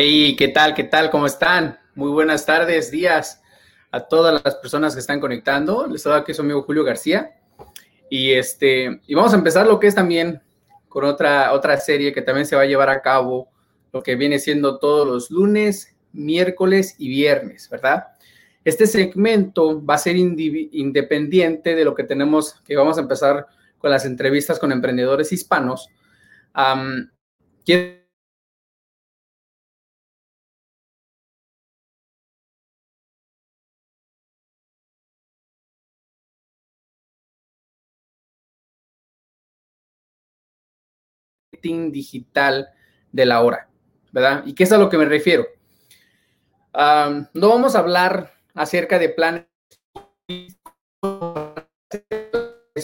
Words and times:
Hey, 0.00 0.36
¿qué 0.36 0.46
tal? 0.46 0.74
¿Qué 0.74 0.84
tal? 0.84 1.10
¿Cómo 1.10 1.26
están? 1.26 1.76
Muy 1.96 2.12
buenas 2.12 2.46
tardes, 2.46 2.92
días 2.92 3.42
a 3.90 3.98
todas 3.98 4.40
las 4.44 4.54
personas 4.54 4.94
que 4.94 5.00
están 5.00 5.18
conectando. 5.18 5.88
Les 5.88 6.02
saluda 6.02 6.20
aquí 6.20 6.32
su 6.32 6.42
amigo 6.42 6.62
Julio 6.62 6.84
García. 6.84 7.32
Y 8.08 8.30
este, 8.30 9.00
y 9.08 9.14
vamos 9.16 9.32
a 9.32 9.36
empezar 9.38 9.66
lo 9.66 9.80
que 9.80 9.88
es 9.88 9.96
también 9.96 10.40
con 10.88 11.04
otra, 11.04 11.52
otra 11.52 11.76
serie 11.78 12.12
que 12.12 12.22
también 12.22 12.46
se 12.46 12.54
va 12.54 12.62
a 12.62 12.66
llevar 12.66 12.90
a 12.90 13.02
cabo, 13.02 13.48
lo 13.92 14.00
que 14.04 14.14
viene 14.14 14.38
siendo 14.38 14.78
todos 14.78 15.04
los 15.04 15.32
lunes, 15.32 15.96
miércoles 16.12 16.94
y 16.96 17.08
viernes, 17.08 17.68
¿verdad? 17.68 18.04
Este 18.62 18.86
segmento 18.86 19.84
va 19.84 19.94
a 19.94 19.98
ser 19.98 20.14
independiente 20.16 21.74
de 21.74 21.84
lo 21.84 21.96
que 21.96 22.04
tenemos, 22.04 22.60
que 22.64 22.76
vamos 22.76 22.98
a 22.98 23.00
empezar 23.00 23.48
con 23.78 23.90
las 23.90 24.04
entrevistas 24.04 24.60
con 24.60 24.70
emprendedores 24.70 25.32
hispanos. 25.32 25.88
Um, 26.54 27.08
digital 41.62 42.68
de 43.12 43.26
la 43.26 43.42
hora, 43.42 43.68
¿verdad? 44.12 44.42
¿Y 44.46 44.54
qué 44.54 44.64
es 44.64 44.72
a 44.72 44.78
lo 44.78 44.88
que 44.88 44.98
me 44.98 45.04
refiero? 45.04 45.46
no 46.74 47.48
vamos 47.48 47.74
a 47.74 47.80
hablar 47.80 48.34
acerca 48.54 48.98
de 48.98 49.08
planes 49.08 49.46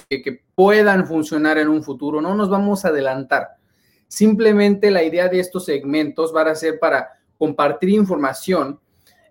que, 0.09 0.45
puedan 0.55 1.07
funcionar 1.07 1.59
en 1.59 1.69
un 1.69 1.83
futuro, 1.83 2.21
no 2.21 2.35
nos 2.35 2.49
vamos 2.49 2.85
a 2.85 2.89
adelantar. 2.89 3.57
Simplemente 4.07 4.91
la 4.91 5.03
idea 5.03 5.29
de 5.29 5.41
estos 5.41 5.65
segmentos 5.65 6.33
va 6.35 6.43
a 6.43 6.55
ser 6.55 6.79
para 6.79 7.09
compartir 7.37 7.91
información 7.91 8.79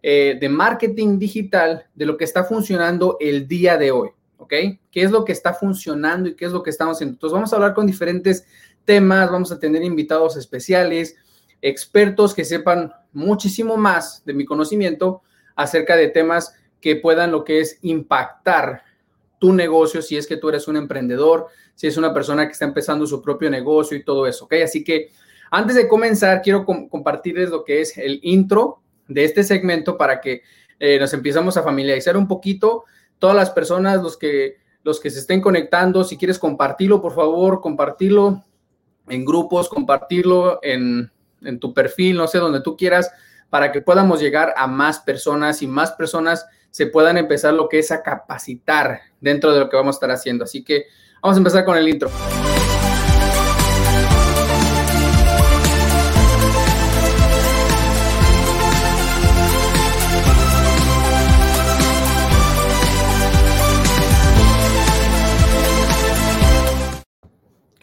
eh, 0.02 0.38
de 0.40 0.50
marketing 0.50 1.18
digital 1.18 1.86
de 1.96 2.06
lo 2.06 2.18
que 2.18 2.26
está 2.26 2.44
funcionando 2.44 3.16
el 3.22 3.48
día 3.48 3.78
de 3.78 3.92
hoy, 3.92 4.10
¿ok? 4.38 4.50
¿Qué 4.92 5.02
es 5.02 5.12
lo 5.12 5.24
que 5.24 5.32
está 5.32 5.54
funcionando 5.54 6.28
y 6.28 6.36
qué 6.36 6.44
es 6.44 6.52
lo 6.52 6.62
que 6.62 6.72
estamos 6.72 6.98
haciendo? 6.98 7.14
Entonces 7.14 7.34
vamos 7.34 7.54
a 7.54 7.56
hablar 7.56 7.74
con 7.74 7.88
diferentes 7.88 8.46
temas, 8.86 9.32
vamos 9.32 9.52
a 9.52 9.60
tener 9.60 9.84
invitados 9.84 10.38
especiales, 10.38 11.16
expertos 11.62 12.34
que 12.34 12.46
sepan 12.46 12.94
muchísimo 13.12 13.78
más 13.78 14.24
de 14.26 14.34
mi 14.34 14.46
conocimiento 14.46 15.22
acerca 15.56 15.96
de 15.96 16.10
temas 16.10 16.56
que 16.82 16.98
puedan 16.98 17.32
lo 17.32 17.44
que 17.44 17.62
es 17.62 17.80
impactar 17.82 18.84
tu 19.40 19.54
negocio 19.54 20.02
si 20.02 20.18
es 20.18 20.28
que 20.28 20.38
tú 20.38 20.50
eres 20.50 20.68
un 20.68 20.78
emprendedor, 20.78 21.48
si 21.76 21.88
es 21.88 21.98
una 21.98 22.14
persona 22.14 22.46
que 22.46 22.54
está 22.54 22.66
empezando 22.66 23.06
su 23.06 23.22
propio 23.22 23.50
negocio 23.50 23.98
y 23.98 24.04
todo 24.04 24.28
eso, 24.28 24.46
¿ok? 24.46 24.54
Así 24.64 24.84
que 24.84 25.12
antes 25.52 25.76
de 25.76 25.88
comenzar, 25.88 26.42
quiero 26.42 26.66
compartirles 26.66 27.50
lo 27.50 27.64
que 27.64 27.82
es 27.82 27.98
el 27.98 28.20
intro 28.24 28.82
de 29.08 29.24
este 29.24 29.44
segmento 29.44 29.98
para 29.98 30.20
que 30.20 30.42
eh, 30.80 30.98
nos 31.00 31.14
empezamos 31.14 31.58
a 31.58 31.64
familiarizar 31.64 32.18
un 32.18 32.28
poquito. 32.28 32.86
Todas 33.20 33.36
las 33.36 33.52
personas, 33.52 34.02
los 34.02 34.18
que, 34.18 34.58
los 34.84 35.00
que 35.00 35.10
se 35.10 35.20
estén 35.20 35.42
conectando, 35.42 36.04
si 36.04 36.18
quieres 36.18 36.40
compartirlo, 36.40 37.02
por 37.02 37.14
favor, 37.14 37.62
compartirlo 37.62 38.44
en 39.08 39.26
grupos, 39.26 39.70
compartirlo 39.70 40.60
en, 40.62 41.12
en 41.42 41.60
tu 41.60 41.74
perfil, 41.74 42.18
no 42.18 42.28
sé, 42.28 42.38
donde 42.40 42.62
tú 42.62 42.78
quieras, 42.78 43.12
para 43.50 43.72
que 43.72 43.82
podamos 43.82 44.20
llegar 44.20 44.54
a 44.58 44.68
más 44.68 45.00
personas 45.00 45.62
y 45.62 45.68
más 45.68 45.92
personas 45.92 46.46
se 46.72 46.88
puedan 46.88 47.18
empezar 47.18 47.54
lo 47.54 47.70
que 47.70 47.80
es 47.80 47.92
a 47.92 48.02
capacitar 48.02 49.02
dentro 49.22 49.54
de 49.54 49.60
lo 49.60 49.70
que 49.70 49.78
vamos 49.78 49.96
a 49.96 49.98
estar 49.98 50.12
haciendo. 50.12 50.44
Así 50.44 50.64
que 50.64 50.86
vamos 51.22 51.38
a 51.38 51.40
empezar 51.40 51.66
con 51.66 51.78
el 51.78 51.88
intro. 51.88 52.10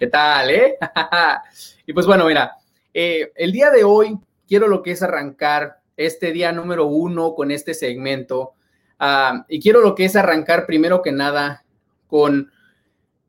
¿Qué 0.00 0.06
tal, 0.06 0.48
eh? 0.48 0.78
y 1.86 1.92
pues 1.92 2.06
bueno, 2.06 2.24
mira, 2.24 2.56
eh, 2.94 3.32
el 3.36 3.52
día 3.52 3.68
de 3.68 3.84
hoy 3.84 4.18
quiero 4.48 4.66
lo 4.66 4.82
que 4.82 4.92
es 4.92 5.02
arrancar 5.02 5.82
este 5.94 6.32
día 6.32 6.52
número 6.52 6.86
uno 6.86 7.34
con 7.34 7.50
este 7.50 7.74
segmento. 7.74 8.54
Ah, 8.98 9.44
y 9.46 9.60
quiero 9.60 9.82
lo 9.82 9.94
que 9.94 10.06
es 10.06 10.16
arrancar 10.16 10.64
primero 10.64 11.02
que 11.02 11.12
nada 11.12 11.66
con 12.06 12.50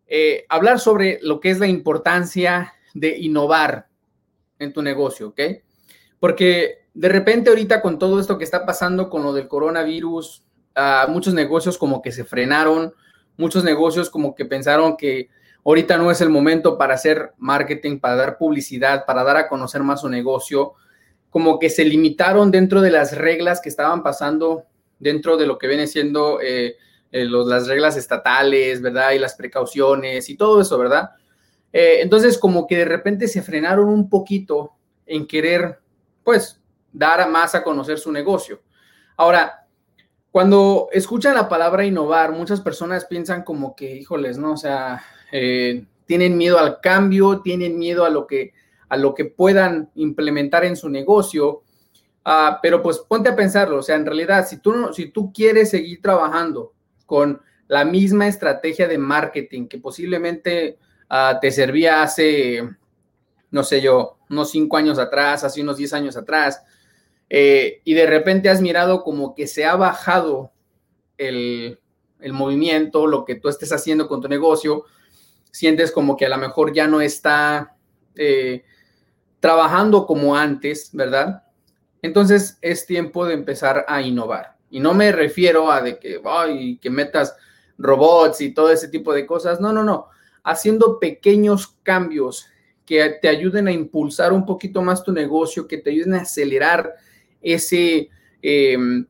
eh, 0.08 0.46
hablar 0.48 0.80
sobre 0.80 1.20
lo 1.24 1.42
que 1.42 1.50
es 1.50 1.60
la 1.60 1.68
importancia 1.68 2.74
de 2.94 3.18
innovar 3.18 3.88
en 4.58 4.72
tu 4.72 4.82
negocio, 4.82 5.28
¿ok? 5.28 5.42
Porque 6.22 6.86
de 6.94 7.10
repente 7.10 7.50
ahorita 7.50 7.82
con 7.82 8.00
todo 8.00 8.18
esto 8.18 8.38
que 8.38 8.46
está 8.46 8.66
pasando 8.66 9.10
con 9.10 9.24
lo 9.24 9.34
del 9.34 9.50
coronavirus, 9.50 10.46
ah, 10.76 11.06
muchos 11.10 11.34
negocios 11.34 11.78
como 11.78 12.02
que 12.02 12.14
se 12.14 12.24
frenaron, 12.24 12.94
muchos 13.36 13.66
negocios 13.66 14.10
como 14.10 14.36
que 14.36 14.46
pensaron 14.46 14.96
que 14.96 15.30
Ahorita 15.64 15.98
no 15.98 16.10
es 16.10 16.22
el 16.22 16.30
momento 16.30 16.78
para 16.78 16.96
hacer 16.96 17.34
marketing, 17.38 18.00
para 18.00 18.16
dar 18.16 18.38
publicidad, 18.38 19.06
para 19.06 19.24
dar 19.24 19.38
a 19.38 19.48
conocer 19.48 19.84
más 19.84 20.02
su 20.02 20.10
negocio. 20.10 20.74
Como 21.30 21.60
que 21.60 21.70
se 21.70 21.86
limitaron 21.86 22.52
dentro 22.52 22.82
de 22.82 22.92
las 22.92 23.16
reglas 23.16 23.62
que 23.62 23.70
estaban 23.70 24.02
pasando 24.04 24.66
dentro 25.00 25.38
de 25.38 25.48
lo 25.48 25.58
que 25.58 25.68
viene 25.68 25.88
siendo 25.88 26.40
eh, 26.42 26.78
eh, 27.12 27.26
las 27.26 27.68
reglas 27.68 27.98
estatales, 27.98 28.82
¿verdad? 28.82 29.12
Y 29.12 29.20
las 29.20 29.36
precauciones 29.36 30.30
y 30.30 30.38
todo 30.38 30.62
eso, 30.62 30.78
¿verdad? 30.78 31.12
Eh, 31.74 32.00
entonces, 32.02 32.38
como 32.38 32.68
que 32.68 32.78
de 32.78 32.86
repente 32.86 33.28
se 33.28 33.42
frenaron 33.42 33.90
un 33.90 34.10
poquito 34.10 34.74
en 35.06 35.28
querer, 35.28 35.80
pues, 36.24 36.62
dar 36.92 37.28
más 37.30 37.56
a 37.56 37.64
conocer 37.64 38.00
su 38.00 38.12
negocio. 38.12 38.62
Ahora, 39.18 39.68
cuando 40.32 40.88
escuchan 40.92 41.36
la 41.36 41.50
palabra 41.50 41.86
innovar, 41.86 42.32
muchas 42.32 42.62
personas 42.62 43.06
piensan 43.06 43.44
como 43.44 43.76
que, 43.76 43.96
híjoles, 43.96 44.38
¿no? 44.38 44.54
O 44.54 44.58
sea, 44.58 45.02
eh, 45.32 45.86
tienen 46.06 46.38
miedo 46.38 46.60
al 46.60 46.82
cambio, 46.82 47.42
tienen 47.42 47.78
miedo 47.80 48.06
a 48.06 48.10
lo 48.10 48.28
que, 48.28 48.54
a 48.90 48.98
lo 48.98 49.16
que 49.16 49.26
puedan 49.26 49.90
implementar 49.96 50.66
en 50.66 50.76
su 50.76 50.90
negocio. 50.90 51.64
Ah, 52.24 52.60
pero 52.62 52.84
pues 52.84 53.00
ponte 53.00 53.30
a 53.30 53.36
pensarlo, 53.36 53.78
o 53.78 53.82
sea, 53.82 53.96
en 53.96 54.06
realidad, 54.06 54.48
si 54.48 54.58
tú, 54.58 54.94
si 54.94 55.08
tú 55.10 55.34
quieres 55.34 55.72
seguir 55.72 56.02
trabajando 56.02 56.74
con 57.06 57.42
la 57.68 57.84
misma 57.86 58.28
estrategia 58.28 58.88
de 58.88 58.98
marketing 58.98 59.68
que 59.68 59.78
posiblemente 59.78 60.78
ah, 61.10 61.40
te 61.42 61.50
servía 61.52 62.04
hace, 62.04 62.70
no 63.50 63.64
sé 63.64 63.82
yo, 63.82 64.18
unos 64.30 64.52
cinco 64.52 64.78
años 64.78 65.00
atrás, 65.00 65.44
hace 65.44 65.62
unos 65.62 65.78
diez 65.78 65.94
años 65.94 66.16
atrás, 66.16 66.62
eh, 67.30 67.82
y 67.86 67.94
de 67.94 68.06
repente 68.06 68.50
has 68.50 68.62
mirado 68.62 69.04
como 69.04 69.34
que 69.34 69.48
se 69.48 69.66
ha 69.66 69.76
bajado 69.78 70.52
el, 71.18 71.80
el 72.20 72.34
movimiento, 72.34 73.08
lo 73.08 73.26
que 73.26 73.36
tú 73.36 73.48
estés 73.48 73.72
haciendo 73.72 74.08
con 74.08 74.22
tu 74.22 74.28
negocio, 74.28 74.84
sientes 75.52 75.92
como 75.92 76.18
que 76.18 76.26
a 76.26 76.30
lo 76.30 76.38
mejor 76.38 76.74
ya 76.74 76.88
no 76.88 77.02
está 77.02 77.76
eh, 78.16 78.64
trabajando 79.40 80.06
como 80.06 80.36
antes, 80.36 80.90
¿verdad? 80.94 81.44
Entonces 82.02 82.58
es 82.62 82.86
tiempo 82.86 83.26
de 83.26 83.34
empezar 83.36 83.86
a 83.88 84.02
innovar. 84.02 84.56
Y 84.70 84.80
no 84.80 84.94
me 84.94 85.12
refiero 85.12 85.72
a 85.72 85.82
de 85.82 86.00
que, 86.00 86.22
ay, 86.26 86.78
que 86.78 86.90
metas 86.90 87.36
robots 87.78 88.42
y 88.42 88.54
todo 88.54 88.72
ese 88.72 88.88
tipo 88.88 89.14
de 89.14 89.26
cosas. 89.26 89.60
No, 89.60 89.74
no, 89.74 89.84
no. 89.84 90.08
Haciendo 90.44 91.00
pequeños 91.00 91.76
cambios 91.84 92.48
que 92.86 93.18
te 93.22 93.28
ayuden 93.28 93.68
a 93.68 93.72
impulsar 93.72 94.34
un 94.34 94.46
poquito 94.46 94.82
más 94.82 95.04
tu 95.04 95.12
negocio, 95.12 95.68
que 95.68 95.78
te 95.78 95.92
ayuden 95.92 96.16
a 96.16 96.22
acelerar 96.22 96.96
ese, 97.42 98.10
em, 98.42 99.06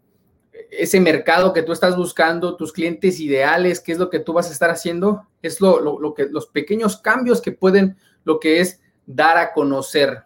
ese 0.72 1.02
mercado 1.02 1.52
que 1.52 1.64
tú 1.64 1.74
estás 1.74 1.98
buscando, 1.98 2.56
tus 2.56 2.72
clientes 2.72 3.20
ideales, 3.20 3.82
qué 3.82 3.92
es 3.92 4.00
lo 4.00 4.10
que 4.10 4.20
tú 4.20 4.32
vas 4.32 4.50
a 4.50 4.54
estar 4.54 4.70
haciendo, 4.72 5.28
es 5.42 5.60
lo, 5.60 6.14
que 6.16 6.28
los 6.30 6.48
pequeños 6.48 6.98
cambios 6.98 7.42
que 7.42 7.52
pueden, 7.52 7.98
lo 8.24 8.40
que 8.40 8.62
es 8.62 8.80
dar 9.06 9.38
a 9.38 9.52
conocer 9.52 10.24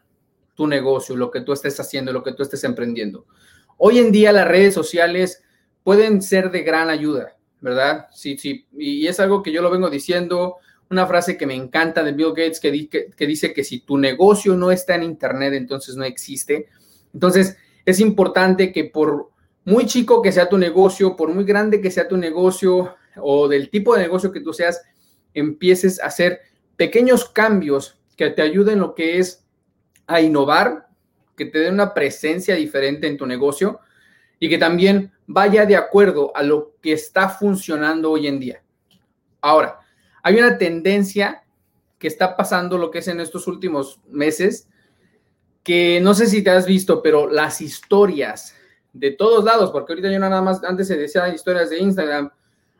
tu 0.54 0.68
negocio, 0.68 1.16
lo 1.16 1.32
que 1.32 1.42
tú 1.42 1.52
estés 1.52 1.80
haciendo, 1.80 2.14
lo 2.14 2.24
que 2.24 2.34
tú 2.34 2.44
estés 2.44 2.64
emprendiendo. 2.64 3.26
Hoy 3.78 3.98
en 3.98 4.12
día 4.12 4.32
las 4.32 4.48
redes 4.48 4.74
sociales 4.74 5.44
pueden 5.84 6.22
ser 6.22 6.52
de 6.52 6.62
gran 6.62 6.90
ayuda, 6.90 7.36
¿verdad? 7.60 8.08
Sí, 8.14 8.38
sí, 8.38 8.68
y 8.72 9.08
es 9.08 9.20
algo 9.20 9.42
que 9.42 9.52
yo 9.52 9.64
lo 9.64 9.72
vengo 9.72 9.90
diciendo, 9.90 10.58
una 10.92 11.08
frase 11.08 11.38
que 11.38 11.48
me 11.48 11.56
encanta 11.56 12.04
de 12.04 12.12
Bill 12.12 12.30
Gates 12.36 12.60
que, 12.60 13.10
que 13.18 13.28
dice 13.28 13.52
que 13.52 13.64
si 13.64 13.80
tu 13.80 13.98
negocio 13.98 14.56
no 14.56 14.72
está 14.72 14.94
en 14.94 15.04
Internet, 15.04 15.56
entonces 15.56 15.96
no 15.96 16.04
existe. 16.04 16.68
Entonces, 17.12 17.58
es 17.84 18.00
importante 18.00 18.72
que 18.72 18.84
por 18.84 19.32
muy 19.66 19.88
chico 19.88 20.22
que 20.22 20.32
sea 20.32 20.48
tu 20.48 20.58
negocio, 20.58 21.16
por 21.16 21.34
muy 21.34 21.44
grande 21.44 21.82
que 21.82 21.92
sea 21.92 22.08
tu 22.08 22.18
negocio 22.18 22.96
o 23.18 23.48
del 23.48 23.70
tipo 23.70 23.96
de 23.96 24.04
negocio 24.04 24.32
que 24.32 24.42
tú 24.42 24.54
seas, 24.54 24.84
empieces 25.34 26.00
a 26.00 26.06
hacer 26.06 26.42
pequeños 26.78 27.28
cambios 27.30 28.00
que 28.16 28.30
te 28.30 28.42
ayuden 28.42 28.80
lo 28.80 28.96
que 28.96 29.18
es 29.18 29.44
a 30.08 30.22
innovar, 30.22 30.88
que 31.36 31.46
te 31.46 31.60
den 31.60 31.74
una 31.74 31.94
presencia 31.94 32.56
diferente 32.56 33.08
en 33.08 33.18
tu 33.18 33.26
negocio 33.26 33.80
y 34.40 34.50
que 34.50 34.58
también 34.58 35.12
vaya 35.26 35.66
de 35.66 35.76
acuerdo 35.76 36.32
a 36.36 36.44
lo 36.44 36.76
que 36.82 36.94
está 36.94 37.30
funcionando 37.30 38.12
hoy 38.12 38.28
en 38.28 38.40
día. 38.40 38.64
Ahora, 39.42 39.80
hay 40.22 40.36
una 40.36 40.58
tendencia 40.58 41.44
que 41.98 42.08
está 42.08 42.38
pasando 42.38 42.78
lo 42.78 42.92
que 42.92 43.00
es 43.00 43.08
en 43.08 43.20
estos 43.20 43.48
últimos 43.48 44.00
meses 44.08 44.70
que 45.64 46.00
no 46.00 46.14
sé 46.14 46.28
si 46.28 46.44
te 46.44 46.52
has 46.52 46.68
visto, 46.68 47.02
pero 47.02 47.28
las 47.28 47.60
historias 47.62 48.56
de 48.96 49.12
todos 49.12 49.44
lados, 49.44 49.72
porque 49.72 49.92
ahorita 49.92 50.10
yo 50.10 50.20
nada 50.20 50.42
más, 50.42 50.64
antes 50.64 50.88
se 50.88 50.96
decía 50.96 51.28
historias 51.28 51.70
de 51.70 51.80
Instagram, 51.80 52.32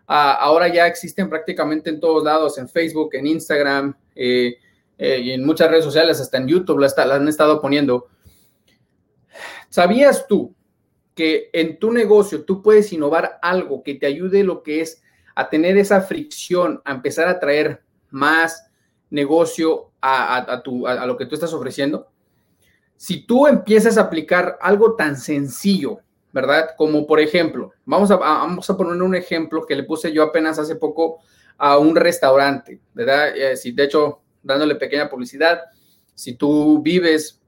ahora 0.08 0.70
ya 0.70 0.88
existen 0.88 1.30
prácticamente 1.30 1.90
en 1.90 2.00
todos 2.00 2.24
lados, 2.24 2.58
en 2.58 2.70
Facebook, 2.70 3.10
en 3.14 3.28
Instagram 3.28 3.96
eh, 4.16 4.56
eh, 4.98 5.20
y 5.20 5.32
en 5.32 5.46
muchas 5.46 5.70
redes 5.70 5.84
sociales, 5.84 6.22
hasta 6.22 6.38
en 6.38 6.48
YouTube 6.48 6.80
las 6.80 6.98
han 6.98 7.28
estado 7.28 7.60
poniendo. 7.62 8.08
¿Sabías 9.70 10.26
tú 10.26 10.56
que 11.14 11.50
en 11.52 11.80
tu 11.80 11.92
negocio 11.92 12.46
tú 12.46 12.62
puedes 12.62 12.94
innovar 12.94 13.38
algo 13.42 13.84
que 13.84 13.96
te 13.96 14.06
ayude 14.06 14.44
lo 14.44 14.64
que 14.64 14.82
es 14.82 15.04
a 15.36 15.50
tener 15.50 15.78
esa 15.78 16.00
fricción, 16.00 16.82
a 16.86 16.94
empezar 16.94 17.28
a 17.28 17.40
traer 17.40 17.82
más 18.10 18.70
negocio 19.10 19.92
a, 20.00 20.38
a 20.38 21.06
lo 21.06 21.18
que 21.18 21.26
tú 21.26 21.36
estás 21.36 21.52
ofreciendo? 21.52 22.10
si 22.98 23.26
tú 23.26 23.48
empiezas 23.48 23.98
a 23.98 24.02
aplicar 24.02 24.58
algo 24.62 24.96
tan 24.96 25.18
sencillo, 25.18 26.00
¿verdad? 26.36 26.72
Como 26.78 27.08
por 27.08 27.22
ejemplo, 27.22 27.72
vamos 27.86 28.12
a, 28.12 28.18
vamos 28.18 28.70
a 28.70 28.76
poner 28.76 29.02
un 29.02 29.16
ejemplo 29.16 29.66
que 29.66 29.74
le 29.74 29.84
puse 29.84 30.12
yo 30.12 30.22
apenas 30.22 30.60
hace 30.60 30.76
poco 30.76 31.20
a 31.58 31.78
un 31.78 31.96
restaurante, 31.96 32.82
¿verdad? 32.94 33.34
Eh, 33.38 33.56
si 33.56 33.72
de 33.72 33.86
hecho, 33.86 34.20
dándole 34.44 34.76
pequeña 34.76 35.10
publicidad, 35.10 35.62
si 36.14 36.34
tú 36.34 36.82
vives 36.82 37.42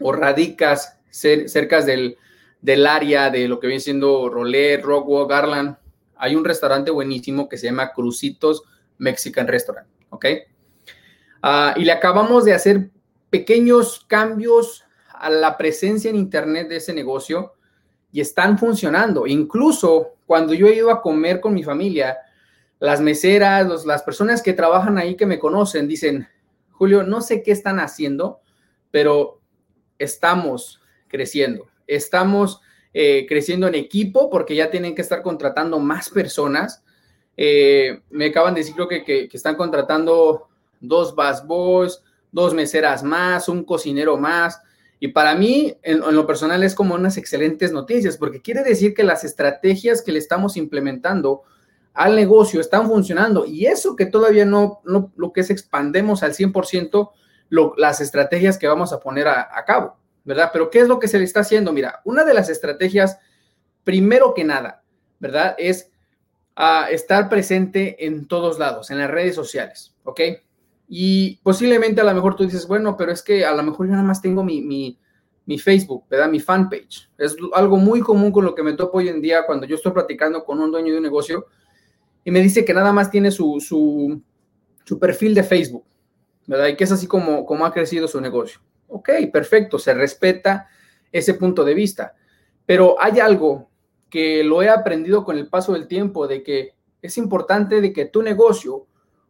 o 0.00 0.10
radicas 0.10 0.98
cerca 1.10 1.80
del, 1.82 2.18
del 2.60 2.88
área 2.88 3.30
de 3.30 3.46
lo 3.46 3.60
que 3.60 3.68
viene 3.68 3.78
siendo 3.78 4.28
Rolet, 4.28 4.82
Rockwell, 4.82 5.28
Garland, 5.28 5.76
hay 6.16 6.34
un 6.34 6.44
restaurante 6.44 6.90
buenísimo 6.90 7.48
que 7.48 7.56
se 7.56 7.66
llama 7.66 7.92
Crucitos 7.92 8.64
Mexican 8.98 9.46
Restaurant, 9.46 9.86
¿ok? 10.10 10.26
Ah, 11.40 11.74
y 11.76 11.84
le 11.84 11.92
acabamos 11.92 12.44
de 12.44 12.54
hacer 12.54 12.90
pequeños 13.30 14.04
cambios 14.08 14.82
a 15.12 15.30
la 15.30 15.56
presencia 15.56 16.10
en 16.10 16.16
Internet 16.16 16.68
de 16.68 16.76
ese 16.78 16.92
negocio 16.92 17.53
y 18.14 18.20
están 18.20 18.58
funcionando. 18.58 19.26
Incluso 19.26 20.14
cuando 20.24 20.54
yo 20.54 20.68
he 20.68 20.76
ido 20.76 20.92
a 20.92 21.02
comer 21.02 21.40
con 21.40 21.52
mi 21.52 21.64
familia, 21.64 22.16
las 22.78 23.00
meseras, 23.00 23.84
las 23.84 24.04
personas 24.04 24.40
que 24.40 24.52
trabajan 24.52 24.98
ahí 24.98 25.16
que 25.16 25.26
me 25.26 25.40
conocen, 25.40 25.88
dicen, 25.88 26.28
Julio, 26.70 27.02
no 27.02 27.20
sé 27.20 27.42
qué 27.42 27.50
están 27.50 27.80
haciendo, 27.80 28.40
pero 28.92 29.40
estamos 29.98 30.80
creciendo. 31.08 31.66
Estamos 31.88 32.60
eh, 32.92 33.26
creciendo 33.28 33.66
en 33.66 33.74
equipo 33.74 34.30
porque 34.30 34.54
ya 34.54 34.70
tienen 34.70 34.94
que 34.94 35.02
estar 35.02 35.20
contratando 35.20 35.80
más 35.80 36.08
personas. 36.08 36.84
Eh, 37.36 38.00
me 38.10 38.26
acaban 38.26 38.54
de 38.54 38.60
decir 38.60 38.76
creo 38.76 38.86
que, 38.86 39.02
que, 39.02 39.28
están 39.32 39.56
contratando 39.56 40.46
dos 40.78 41.16
bus 41.16 41.44
boys, 41.44 42.00
dos 42.30 42.54
meseras 42.54 43.02
más, 43.02 43.48
un 43.48 43.64
cocinero 43.64 44.16
más. 44.16 44.62
Y 45.00 45.08
para 45.08 45.34
mí, 45.34 45.76
en, 45.82 46.00
lo 46.00 46.26
personal, 46.26 46.62
es 46.62 46.74
como 46.74 46.94
unas 46.94 47.16
excelentes 47.16 47.72
noticias, 47.72 48.16
porque 48.16 48.40
quiere 48.40 48.62
decir 48.62 48.94
que 48.94 49.02
las 49.02 49.24
estrategias 49.24 50.02
que 50.02 50.12
le 50.12 50.18
estamos 50.18 50.56
implementando 50.56 51.42
al 51.92 52.16
negocio 52.16 52.60
están 52.60 52.88
funcionando. 52.88 53.44
Y 53.46 53.66
eso 53.66 53.96
que 53.96 54.06
todavía 54.06 54.44
no, 54.44 54.80
lo 54.84 55.32
que 55.32 55.40
es 55.40 55.50
expandemos 55.50 56.22
al 56.22 56.34
100% 56.34 57.10
lo, 57.50 57.74
las 57.76 58.00
estrategias 58.00 58.58
que 58.58 58.66
vamos 58.66 58.92
a 58.92 59.00
poner 59.00 59.28
a, 59.28 59.64
cabo, 59.66 59.96
¿verdad? 60.24 60.50
Pero 60.52 60.70
¿qué 60.70 60.80
es 60.80 60.88
lo 60.88 60.98
que 60.98 61.08
se 61.08 61.18
le 61.18 61.24
está 61.24 61.40
haciendo? 61.40 61.72
Mira, 61.72 62.00
una 62.04 62.24
de 62.24 62.34
las 62.34 62.48
estrategias, 62.48 63.18
primero 63.84 64.34
que 64.34 64.44
nada, 64.44 64.82
¿verdad? 65.20 65.54
Es 65.58 65.90
ah, 66.56 66.88
estar 66.90 67.28
presente 67.28 68.06
en 68.06 68.26
todos 68.26 68.58
lados, 68.58 68.90
en 68.90 68.98
las 68.98 69.10
redes 69.10 69.34
sociales, 69.34 69.94
¿ok? 70.04 70.20
Y 70.88 71.36
posiblemente 71.42 72.00
a 72.00 72.04
lo 72.04 72.14
mejor 72.14 72.36
tú 72.36 72.44
dices, 72.44 72.66
bueno, 72.66 72.96
pero 72.96 73.12
es 73.12 73.22
que 73.22 73.44
a 73.44 73.54
lo 73.54 73.62
mejor 73.62 73.86
yo 73.86 73.92
nada 73.92 74.04
más 74.04 74.20
tengo 74.20 74.44
mi, 74.44 74.60
mi, 74.60 74.98
mi 75.46 75.58
Facebook, 75.58 76.04
¿verdad? 76.08 76.28
Mi 76.28 76.40
fanpage. 76.40 77.10
Es 77.18 77.36
algo 77.54 77.76
muy 77.76 78.00
común 78.00 78.32
con 78.32 78.44
lo 78.44 78.54
que 78.54 78.62
me 78.62 78.74
topo 78.74 78.98
hoy 78.98 79.08
en 79.08 79.20
día 79.20 79.46
cuando 79.46 79.66
yo 79.66 79.76
estoy 79.76 79.92
platicando 79.92 80.44
con 80.44 80.60
un 80.60 80.70
dueño 80.70 80.92
de 80.92 80.98
un 80.98 81.04
negocio 81.04 81.46
y 82.24 82.30
me 82.30 82.40
dice 82.40 82.64
que 82.64 82.74
nada 82.74 82.92
más 82.92 83.10
tiene 83.10 83.30
su, 83.30 83.60
su, 83.60 84.20
su 84.84 84.98
perfil 84.98 85.34
de 85.34 85.42
Facebook, 85.42 85.84
¿verdad? 86.46 86.68
Y 86.68 86.76
que 86.76 86.84
es 86.84 86.92
así 86.92 87.06
como, 87.06 87.44
como 87.44 87.66
ha 87.66 87.72
crecido 87.72 88.08
su 88.08 88.20
negocio. 88.20 88.60
Ok, 88.88 89.10
perfecto, 89.32 89.78
se 89.78 89.92
respeta 89.94 90.68
ese 91.12 91.34
punto 91.34 91.64
de 91.64 91.74
vista. 91.74 92.14
Pero 92.66 92.96
hay 93.00 93.20
algo 93.20 93.70
que 94.08 94.42
lo 94.44 94.62
he 94.62 94.68
aprendido 94.68 95.24
con 95.24 95.36
el 95.36 95.48
paso 95.48 95.72
del 95.72 95.86
tiempo, 95.86 96.26
de 96.26 96.42
que 96.42 96.74
es 97.02 97.18
importante 97.18 97.80
de 97.80 97.92
que 97.92 98.06
tu 98.06 98.22
negocio 98.22 98.86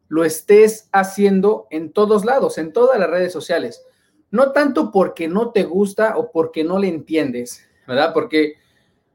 lo 0.08 0.24
estés 0.24 0.88
haciendo 0.92 1.66
en 1.70 1.92
todos 1.92 2.24
lados, 2.24 2.58
en 2.58 2.72
todas 2.72 2.98
las 2.98 3.10
redes 3.10 3.32
sociales. 3.32 3.82
No 4.30 4.52
tanto 4.52 4.90
porque 4.90 5.28
no 5.28 5.50
te 5.50 5.64
gusta 5.64 6.16
o 6.16 6.30
porque 6.30 6.64
no 6.64 6.78
le 6.78 6.88
entiendes, 6.88 7.66
¿verdad? 7.86 8.12
Porque 8.12 8.54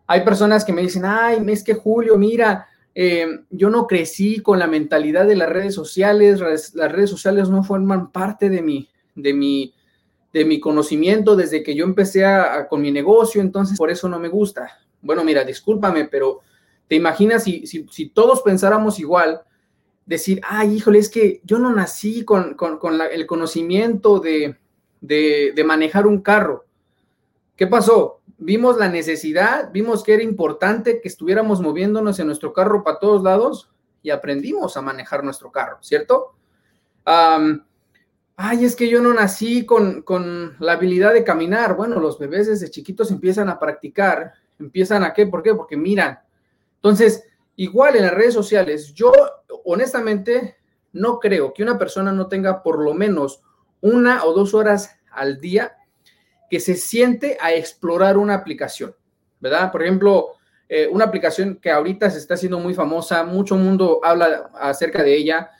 hay 0.07 0.21
personas 0.21 0.65
que 0.65 0.73
me 0.73 0.81
dicen, 0.81 1.03
ay, 1.05 1.43
es 1.47 1.63
que 1.63 1.73
Julio, 1.73 2.17
mira, 2.17 2.67
eh, 2.95 3.41
yo 3.49 3.69
no 3.69 3.85
crecí 3.85 4.41
con 4.41 4.59
la 4.59 4.67
mentalidad 4.67 5.27
de 5.27 5.35
las 5.35 5.49
redes 5.49 5.75
sociales, 5.75 6.39
las 6.73 6.91
redes 6.91 7.09
sociales 7.09 7.49
no 7.49 7.63
forman 7.63 8.11
parte 8.11 8.49
de 8.49 8.61
mi, 8.61 8.89
de 9.15 9.33
mi, 9.33 9.73
de 10.33 10.45
mi 10.45 10.59
conocimiento 10.59 11.35
desde 11.35 11.63
que 11.63 11.75
yo 11.75 11.85
empecé 11.85 12.25
con 12.69 12.81
mi 12.81 12.91
negocio, 12.91 13.41
entonces 13.41 13.77
por 13.77 13.91
eso 13.91 14.09
no 14.09 14.19
me 14.19 14.29
gusta. 14.29 14.79
Bueno, 15.01 15.23
mira, 15.23 15.43
discúlpame, 15.43 16.05
pero 16.05 16.39
te 16.87 16.95
imaginas 16.95 17.43
si, 17.43 17.67
si 17.67 18.09
todos 18.09 18.41
pensáramos 18.41 18.99
igual, 18.99 19.43
decir, 20.09 20.41
ay, 20.43 20.73
híjole, 20.73 20.97
es 20.97 21.07
que 21.07 21.39
yo 21.43 21.59
no 21.59 21.71
nací 21.71 22.25
con, 22.25 22.57
el 23.11 23.27
conocimiento 23.27 24.19
de, 24.19 24.55
manejar 25.63 26.07
un 26.07 26.21
carro. 26.21 26.65
¿Qué 27.55 27.67
pasó? 27.67 28.21
Vimos 28.39 28.77
la 28.77 28.89
necesidad, 28.89 29.69
vimos 29.71 30.03
que 30.03 30.15
era 30.15 30.23
importante 30.23 30.99
que 30.99 31.07
estuviéramos 31.07 31.61
moviéndonos 31.61 32.17
en 32.17 32.25
nuestro 32.25 32.53
carro 32.53 32.83
para 32.83 32.97
todos 32.97 33.21
lados 33.21 33.69
y 34.01 34.09
aprendimos 34.09 34.75
a 34.77 34.81
manejar 34.81 35.23
nuestro 35.23 35.51
carro, 35.51 35.77
¿cierto? 35.81 36.33
ay, 37.05 38.65
es 38.65 38.75
que 38.75 38.87
yo 38.87 39.01
no 39.01 39.13
nací 39.13 39.65
con, 39.65 40.03
con, 40.03 40.55
la 40.59 40.73
habilidad 40.73 41.13
de 41.13 41.23
caminar. 41.23 41.75
Bueno, 41.75 41.99
los 41.99 42.19
bebés 42.19 42.45
desde 42.47 42.69
chiquitos 42.69 43.09
empiezan 43.09 43.49
a 43.49 43.57
practicar, 43.57 44.33
empiezan 44.59 45.03
a 45.03 45.13
qué, 45.13 45.25
¿por 45.25 45.41
qué? 45.41 45.55
Porque 45.55 45.75
miran. 45.75 46.19
Entonces, 46.75 47.23
igual 47.55 47.95
en 47.95 48.03
las 48.03 48.13
redes 48.13 48.35
sociales, 48.35 48.93
yo 48.93 49.11
honestamente, 49.71 50.57
no 50.93 51.19
creo 51.19 51.53
que 51.53 51.61
una 51.61 51.77
persona 51.77 52.11
no 52.11 52.27
tenga 52.27 52.63
por 52.63 52.83
lo 52.83 52.93
menos 52.93 53.41
una 53.81 54.25
o 54.25 54.33
dos 54.33 54.53
horas 54.53 54.97
al 55.11 55.39
día 55.39 55.77
que 56.49 56.59
se 56.59 56.75
siente 56.75 57.37
a 57.39 57.53
explorar 57.53 58.17
una 58.17 58.33
aplicación, 58.33 58.95
¿verdad? 59.39 59.71
Por 59.71 59.83
ejemplo, 59.83 60.29
eh, 60.67 60.87
una 60.91 61.05
aplicación 61.05 61.59
que 61.61 61.69
ahorita 61.69 62.09
se 62.09 62.17
está 62.17 62.33
haciendo 62.33 62.59
muy 62.59 62.73
famosa, 62.73 63.23
mucho 63.23 63.55
mundo 63.55 63.99
habla 64.03 64.49
acerca 64.55 65.03
de 65.03 65.15
ella, 65.15 65.51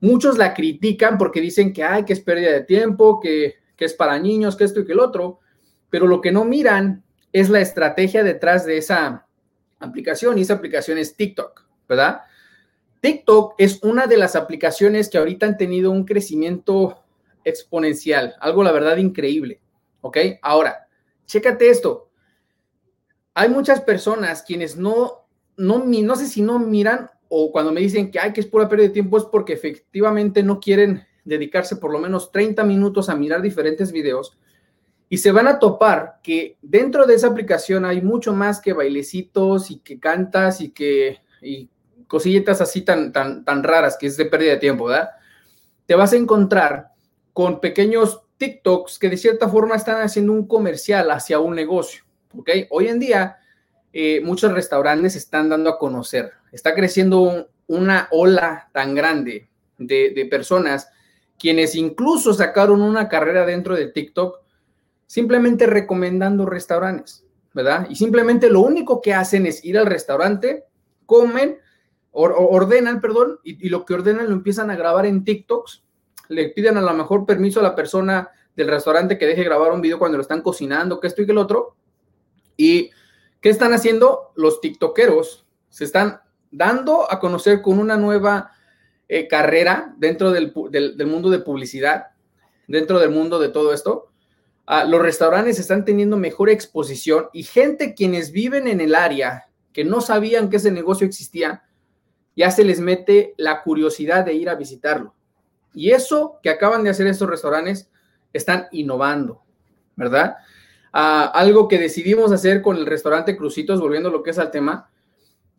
muchos 0.00 0.38
la 0.38 0.54
critican 0.54 1.18
porque 1.18 1.40
dicen 1.40 1.72
que 1.72 1.82
hay 1.82 2.04
que 2.04 2.12
es 2.12 2.20
pérdida 2.20 2.52
de 2.52 2.62
tiempo, 2.62 3.18
que, 3.18 3.56
que 3.76 3.84
es 3.84 3.94
para 3.94 4.18
niños, 4.20 4.54
que 4.54 4.62
esto 4.62 4.80
y 4.80 4.86
que 4.86 4.92
el 4.92 5.00
otro, 5.00 5.40
pero 5.90 6.06
lo 6.06 6.20
que 6.20 6.30
no 6.30 6.44
miran 6.44 7.02
es 7.32 7.50
la 7.50 7.60
estrategia 7.60 8.22
detrás 8.22 8.64
de 8.64 8.78
esa 8.78 9.26
aplicación 9.80 10.38
y 10.38 10.42
esa 10.42 10.54
aplicación 10.54 10.98
es 10.98 11.16
TikTok, 11.16 11.64
¿verdad? 11.88 12.22
TikTok 13.06 13.54
es 13.58 13.78
una 13.84 14.08
de 14.08 14.16
las 14.16 14.34
aplicaciones 14.34 15.08
que 15.08 15.16
ahorita 15.16 15.46
han 15.46 15.56
tenido 15.56 15.92
un 15.92 16.04
crecimiento 16.04 17.04
exponencial, 17.44 18.34
algo 18.40 18.64
la 18.64 18.72
verdad 18.72 18.96
increíble, 18.96 19.60
¿ok? 20.00 20.18
Ahora, 20.42 20.88
chécate 21.24 21.70
esto. 21.70 22.10
Hay 23.32 23.48
muchas 23.48 23.80
personas 23.80 24.42
quienes 24.42 24.76
no, 24.76 25.28
no, 25.56 25.84
no 25.84 26.16
sé 26.16 26.26
si 26.26 26.42
no 26.42 26.58
miran 26.58 27.08
o 27.28 27.52
cuando 27.52 27.70
me 27.70 27.80
dicen 27.80 28.10
que 28.10 28.18
hay 28.18 28.32
que 28.32 28.40
es 28.40 28.46
pura 28.46 28.68
pérdida 28.68 28.88
de 28.88 28.94
tiempo 28.94 29.18
es 29.18 29.24
porque 29.24 29.52
efectivamente 29.52 30.42
no 30.42 30.58
quieren 30.58 31.06
dedicarse 31.24 31.76
por 31.76 31.92
lo 31.92 32.00
menos 32.00 32.32
30 32.32 32.64
minutos 32.64 33.08
a 33.08 33.14
mirar 33.14 33.40
diferentes 33.40 33.92
videos 33.92 34.36
y 35.08 35.18
se 35.18 35.30
van 35.30 35.46
a 35.46 35.60
topar 35.60 36.18
que 36.24 36.58
dentro 36.60 37.06
de 37.06 37.14
esa 37.14 37.28
aplicación 37.28 37.84
hay 37.84 38.02
mucho 38.02 38.34
más 38.34 38.60
que 38.60 38.72
bailecitos 38.72 39.70
y 39.70 39.78
que 39.78 40.00
cantas 40.00 40.60
y 40.60 40.70
que 40.70 41.20
cosillitas 42.06 42.60
así 42.60 42.82
tan, 42.82 43.12
tan, 43.12 43.44
tan 43.44 43.62
raras 43.62 43.96
que 43.98 44.06
es 44.06 44.16
de 44.16 44.26
pérdida 44.26 44.52
de 44.52 44.58
tiempo, 44.58 44.86
¿verdad? 44.86 45.10
Te 45.86 45.94
vas 45.94 46.12
a 46.12 46.16
encontrar 46.16 46.88
con 47.32 47.60
pequeños 47.60 48.22
TikToks 48.38 48.98
que 48.98 49.08
de 49.08 49.16
cierta 49.16 49.48
forma 49.48 49.76
están 49.76 50.02
haciendo 50.02 50.32
un 50.32 50.46
comercial 50.46 51.10
hacia 51.10 51.38
un 51.38 51.54
negocio, 51.54 52.04
¿ok? 52.36 52.50
Hoy 52.70 52.88
en 52.88 53.00
día 53.00 53.38
eh, 53.92 54.20
muchos 54.22 54.52
restaurantes 54.52 55.16
están 55.16 55.48
dando 55.48 55.70
a 55.70 55.78
conocer, 55.78 56.32
está 56.52 56.74
creciendo 56.74 57.48
una 57.66 58.08
ola 58.10 58.68
tan 58.72 58.94
grande 58.94 59.48
de, 59.78 60.12
de 60.14 60.26
personas 60.26 60.88
quienes 61.38 61.74
incluso 61.74 62.32
sacaron 62.32 62.82
una 62.82 63.08
carrera 63.08 63.44
dentro 63.44 63.74
de 63.74 63.88
TikTok 63.88 64.40
simplemente 65.06 65.66
recomendando 65.66 66.46
restaurantes, 66.46 67.24
¿verdad? 67.52 67.86
Y 67.88 67.96
simplemente 67.96 68.50
lo 68.50 68.60
único 68.60 69.00
que 69.00 69.14
hacen 69.14 69.46
es 69.46 69.64
ir 69.64 69.78
al 69.78 69.86
restaurante, 69.86 70.64
comen, 71.06 71.58
ordenan, 72.16 73.00
perdón, 73.00 73.38
y, 73.44 73.68
lo 73.68 73.84
que 73.84 73.94
ordenan 73.94 74.26
lo 74.26 74.32
empiezan 74.32 74.70
a 74.70 74.76
grabar 74.76 75.06
en 75.06 75.24
TikToks, 75.24 75.84
le 76.28 76.48
piden 76.48 76.76
a 76.78 76.80
lo 76.80 76.94
mejor 76.94 77.26
permiso 77.26 77.60
a 77.60 77.62
la 77.62 77.74
persona 77.74 78.30
del 78.56 78.68
restaurante 78.68 79.18
que 79.18 79.26
deje 79.26 79.44
grabar 79.44 79.72
un 79.72 79.82
video 79.82 79.98
cuando 79.98 80.16
lo 80.16 80.22
están 80.22 80.40
cocinando, 80.40 80.98
que 80.98 81.06
esto 81.06 81.22
y 81.22 81.26
que 81.26 81.32
el 81.32 81.38
otro. 81.38 81.76
¿Y 82.56 82.90
qué 83.40 83.50
están 83.50 83.74
haciendo? 83.74 84.32
Los 84.34 84.60
tiktokeros 84.60 85.46
se 85.68 85.84
están 85.84 86.20
dando 86.50 87.10
a 87.10 87.20
conocer 87.20 87.60
con 87.60 87.78
una 87.78 87.96
nueva 87.96 88.52
eh, 89.08 89.28
carrera 89.28 89.94
dentro 89.98 90.32
del, 90.32 90.52
mundo 91.06 91.28
de 91.28 91.38
publicidad, 91.40 92.06
dentro 92.66 92.98
del 92.98 93.10
mundo 93.10 93.38
de 93.38 93.50
todo 93.50 93.74
esto. 93.74 94.10
Ah, 94.66 94.84
los 94.84 95.02
restaurantes 95.02 95.58
están 95.58 95.84
teniendo 95.84 96.16
mejor 96.16 96.48
exposición 96.48 97.28
y 97.32 97.42
gente 97.42 97.94
quienes 97.94 98.32
viven 98.32 98.66
en 98.66 98.80
el 98.80 98.94
área 98.94 99.48
que 99.72 99.84
no 99.84 100.00
sabían 100.00 100.48
que 100.48 100.56
ese 100.56 100.72
negocio 100.72 101.06
existía, 101.06 101.62
ya 102.36 102.50
se 102.50 102.62
les 102.64 102.78
mete 102.80 103.34
la 103.38 103.62
curiosidad 103.62 104.24
de 104.24 104.34
ir 104.34 104.48
a 104.48 104.54
visitarlo. 104.54 105.14
Y 105.74 105.90
eso 105.90 106.38
que 106.42 106.50
acaban 106.50 106.84
de 106.84 106.90
hacer 106.90 107.06
estos 107.06 107.28
restaurantes, 107.28 107.90
están 108.32 108.68
innovando, 108.70 109.42
¿verdad? 109.96 110.36
Ah, 110.92 111.30
algo 111.34 111.68
que 111.68 111.78
decidimos 111.78 112.32
hacer 112.32 112.62
con 112.62 112.76
el 112.76 112.86
restaurante 112.86 113.36
Crucitos, 113.36 113.80
volviendo 113.80 114.08
a 114.08 114.12
lo 114.12 114.22
que 114.22 114.30
es 114.30 114.38
al 114.38 114.50
tema, 114.50 114.90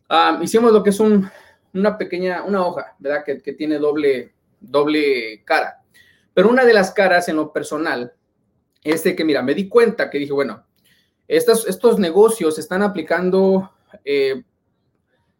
ah, 0.08 0.38
hicimos 0.42 0.72
lo 0.72 0.82
que 0.82 0.90
es 0.90 1.00
una 1.00 1.98
pequeña, 1.98 2.44
una 2.44 2.64
hoja, 2.64 2.96
¿verdad? 2.98 3.24
Que, 3.24 3.52
tiene 3.52 3.78
doble, 3.78 4.32
doble 4.60 5.42
cara. 5.44 5.82
Pero 6.34 6.48
una 6.48 6.64
de 6.64 6.74
las 6.74 6.92
caras 6.92 7.28
en 7.28 7.36
lo 7.36 7.52
personal 7.52 8.12
es 8.82 9.04
de 9.04 9.14
que, 9.14 9.24
mira, 9.24 9.42
me 9.42 9.54
di 9.54 9.68
cuenta 9.68 10.08
que 10.08 10.18
dije, 10.18 10.32
bueno, 10.32 10.64
estos, 11.26 11.66
estos 11.68 11.98
negocios 11.98 12.58
están 12.58 12.82
aplicando 12.82 13.70
eh, 14.04 14.42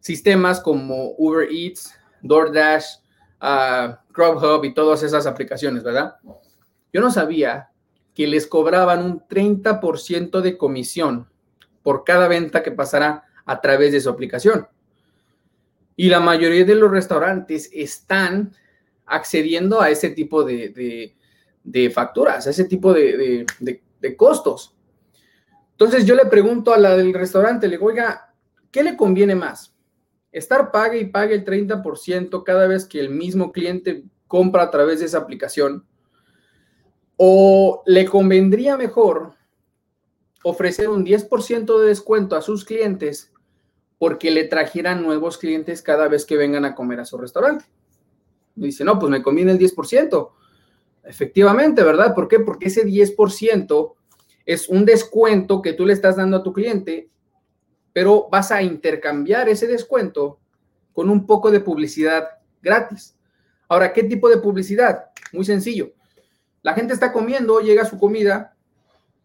sistemas 0.09 0.59
como 0.61 1.15
Uber 1.19 1.47
Eats, 1.53 1.95
DoorDash, 2.23 2.85
uh, 3.43 4.65
y 4.65 4.73
todas 4.73 5.03
esas 5.03 5.27
aplicaciones, 5.27 5.83
¿verdad? 5.83 6.17
Yo 6.95 7.03
no 7.03 7.11
sabía 7.11 7.69
que 8.15 8.27
les 8.27 8.47
cobraban 8.47 9.05
un 9.05 9.21
30% 9.21 10.41
de 10.41 10.57
comisión 10.57 11.29
por 11.83 12.05
cada 12.05 12.27
venta 12.27 12.63
que 12.63 12.73
pasara 12.73 13.25
a 13.45 13.61
través 13.61 13.93
de 13.93 14.01
su 14.01 14.09
aplicación. 14.09 14.67
Y 15.95 16.09
la 16.09 16.21
mayoría 16.21 16.65
de 16.65 16.75
los 16.75 16.91
restaurantes 16.91 17.69
están 17.75 18.55
accediendo 19.05 19.83
a 19.83 19.91
ese 19.91 20.09
tipo 20.09 20.43
de, 20.43 21.13
facturas, 21.93 22.47
a 22.47 22.51
ese 22.51 22.65
tipo 22.65 22.95
de, 22.95 23.45
de, 23.61 24.17
costos. 24.17 24.75
Entonces 25.73 26.07
yo 26.07 26.15
le 26.15 26.25
pregunto 26.25 26.73
a 26.73 26.79
la 26.79 26.97
del 26.97 27.13
restaurante, 27.13 27.69
le 27.69 27.77
digo, 27.77 27.87
oiga, 27.87 28.35
¿qué 28.71 28.83
le 28.83 28.97
conviene 28.97 29.35
más? 29.35 29.78
Estar 30.39 30.71
pague 30.71 31.01
y 31.01 31.07
pague 31.07 31.35
el 31.35 31.45
30% 31.45 32.43
cada 32.45 32.67
vez 32.67 32.87
que 32.87 33.01
el 33.01 33.11
mismo 33.11 33.53
cliente 33.53 34.05
compra 34.27 34.65
a 34.65 34.71
través 34.71 35.01
de 35.01 35.07
esa 35.07 35.19
aplicación 35.19 35.85
¿O 37.21 37.83
le 37.85 38.07
convendría 38.07 38.77
mejor 38.77 39.33
ofrecer 40.45 40.89
un 40.89 41.05
10% 41.05 41.81
de 41.81 41.89
descuento 41.89 42.37
a 42.37 42.43
sus 42.43 42.65
clientes 42.65 43.33
porque 43.99 44.31
le 44.31 44.45
trajeran 44.45 45.03
nuevos 45.03 45.37
clientes 45.37 45.83
cada 45.83 46.07
vez 46.07 46.25
que 46.25 46.37
vengan 46.37 46.65
a 46.65 46.77
comer 46.77 47.01
a 47.01 47.05
su 47.05 47.19
restaurante? 47.19 47.65
dice, 48.55 48.85
no, 48.85 48.99
pues 48.99 49.11
me 49.11 49.23
conviene 49.23 49.53
el 49.53 49.59
10%. 49.59 50.31
Efectivamente, 51.05 51.83
¿verdad? 51.83 52.15
¿Por 52.15 52.29
qué? 52.29 52.39
Porque 52.39 52.69
ese 52.69 52.87
10% 52.87 53.95
es 54.47 54.69
un 54.69 54.85
descuento 54.85 55.61
que 55.61 55.73
tú 55.73 55.87
le 55.87 55.95
estás 55.95 56.17
dando 56.17 56.37
a 56.37 56.43
tu 56.45 56.53
cliente, 56.53 57.11
pero 57.99 58.29
vas 58.31 58.53
a 58.53 58.63
intercambiar 58.63 59.49
ese 59.49 59.67
descuento 59.67 60.39
con 60.93 61.11
un 61.11 61.27
poco 61.27 61.51
de 61.51 61.59
publicidad 61.59 62.29
gratis. 62.63 63.17
Ahora, 63.67 63.93
¿qué 63.93 64.05
tipo 64.05 64.29
de 64.29 64.37
publicidad? 64.37 65.07
Muy 65.33 65.45
sencillo. 65.45 65.91
La 66.63 66.75
gente 66.75 66.95
está 66.95 67.13
comiendo, 67.13 67.59
llega 67.59 67.85
su 67.85 67.99
comida 67.99 68.55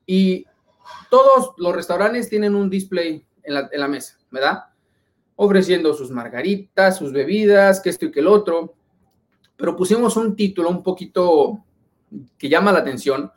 y 0.08 0.48
todos 1.12 1.54
los 1.58 1.76
restaurantes 1.76 2.30
tienen 2.30 2.56
un 2.56 2.68
display 2.68 3.24
en 3.44 3.54
la, 3.54 3.88
mesa, 3.88 4.18
¿verdad? 4.32 4.64
Ofreciendo 5.36 5.94
sus 5.94 6.10
margaritas, 6.10 6.98
sus 6.98 7.12
bebidas, 7.12 7.80
que 7.80 7.92
esto 7.92 8.08
y 8.08 8.12
que 8.12 8.22
el 8.22 8.28
otro. 8.28 8.74
Pero 9.56 9.76
pusimos 9.76 10.18
un 10.18 10.36
título 10.36 10.72
un 10.72 10.82
poquito 10.82 11.64
que 12.40 12.50
llama 12.50 12.72
la 12.72 12.80
atención, 12.80 13.32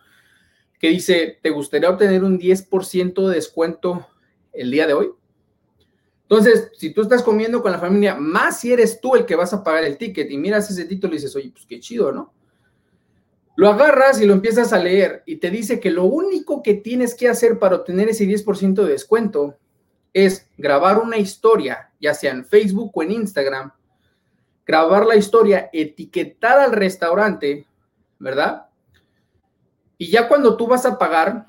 que 0.81 0.89
dice, 0.89 1.39
¿te 1.43 1.51
gustaría 1.51 1.91
obtener 1.91 2.25
un 2.25 2.39
10% 2.41 3.29
de 3.29 3.35
descuento 3.35 4.07
el 4.55 4.71
día 4.71 4.87
de 4.87 4.95
hoy? 4.95 5.13
Entonces, 6.29 6.73
si 6.77 6.91
tú 6.91 7.03
estás 7.03 7.23
comiendo 7.23 7.63
con 7.63 7.71
la 7.71 7.79
familia, 7.79 8.17
más 8.17 8.59
si 8.59 8.73
eres 8.73 9.01
tú 9.01 9.15
el 9.15 9.25
que 9.25 9.37
vas 9.37 9.53
a 9.53 9.63
pagar 9.63 9.85
el 9.85 9.97
ticket 9.97 10.29
y 10.29 10.37
miras 10.37 10.69
ese 10.69 10.85
título 10.85 11.15
y 11.15 11.19
dices, 11.19 11.37
oye, 11.37 11.51
pues 11.51 11.67
qué 11.67 11.79
chido, 11.79 12.11
¿no? 12.11 12.33
Lo 13.55 13.69
agarras 13.69 14.21
y 14.21 14.27
lo 14.27 14.35
empiezas 14.35 14.73
a 14.73 14.79
leer 14.79 15.23
y 15.25 15.37
te 15.37 15.51
dice 15.51 15.79
que 15.79 15.91
lo 15.91 16.05
único 16.05 16.63
que 16.63 16.75
tienes 16.75 17.15
que 17.15 17.29
hacer 17.29 17.61
para 17.61 17.77
obtener 17.77 18.09
ese 18.09 18.25
10% 18.27 18.75
de 18.75 18.91
descuento 18.91 19.57
es 20.13 20.49
grabar 20.59 20.99
una 20.99 21.17
historia, 21.17 21.93
ya 22.01 22.13
sea 22.13 22.33
en 22.33 22.45
Facebook 22.45 22.91
o 22.93 23.03
en 23.05 23.13
Instagram, 23.13 23.73
grabar 24.67 25.07
la 25.07 25.15
historia, 25.15 25.71
etiquetar 25.73 26.59
al 26.59 26.73
restaurante, 26.73 27.67
¿verdad? 28.19 28.67
Y 29.97 30.11
ya 30.11 30.27
cuando 30.27 30.57
tú 30.57 30.67
vas 30.67 30.85
a 30.85 30.99
pagar, 30.99 31.47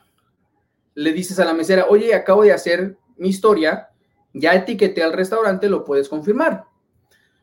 le 0.93 1.13
dices 1.13 1.39
a 1.39 1.45
la 1.45 1.53
mesera, 1.53 1.87
oye, 1.89 2.13
acabo 2.13 2.43
de 2.43 2.53
hacer 2.53 2.95
mi 3.17 3.29
historia, 3.29 3.89
ya 4.39 4.53
etiqueté 4.53 5.03
al 5.03 5.13
restaurante, 5.13 5.69
lo 5.69 5.83
puedes 5.83 6.09
confirmar. 6.09 6.65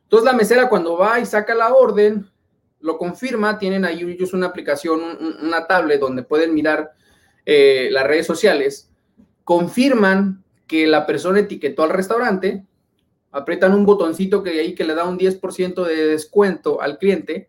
Entonces 0.04 0.24
la 0.24 0.36
mesera 0.36 0.68
cuando 0.68 0.96
va 0.96 1.20
y 1.20 1.26
saca 1.26 1.54
la 1.54 1.74
orden, 1.74 2.28
lo 2.80 2.98
confirma, 2.98 3.58
tienen 3.58 3.84
ahí 3.84 4.02
ellos 4.02 4.34
una 4.34 4.46
aplicación, 4.46 5.00
una 5.42 5.66
tablet 5.66 6.00
donde 6.00 6.22
pueden 6.22 6.54
mirar 6.54 6.92
eh, 7.46 7.88
las 7.90 8.06
redes 8.06 8.26
sociales, 8.26 8.90
confirman 9.44 10.44
que 10.66 10.86
la 10.86 11.06
persona 11.06 11.40
etiquetó 11.40 11.82
al 11.82 11.90
restaurante, 11.90 12.64
aprietan 13.32 13.74
un 13.74 13.86
botoncito 13.86 14.42
que 14.42 14.60
ahí 14.60 14.74
que 14.74 14.84
le 14.84 14.94
da 14.94 15.04
un 15.04 15.18
10% 15.18 15.84
de 15.84 16.06
descuento 16.08 16.80
al 16.80 16.98
cliente, 16.98 17.48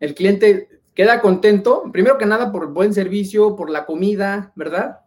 el 0.00 0.14
cliente 0.14 0.68
queda 0.94 1.20
contento, 1.20 1.84
primero 1.92 2.18
que 2.18 2.26
nada 2.26 2.50
por 2.50 2.64
el 2.64 2.70
buen 2.70 2.94
servicio, 2.94 3.56
por 3.56 3.70
la 3.70 3.84
comida, 3.86 4.52
¿verdad? 4.54 5.00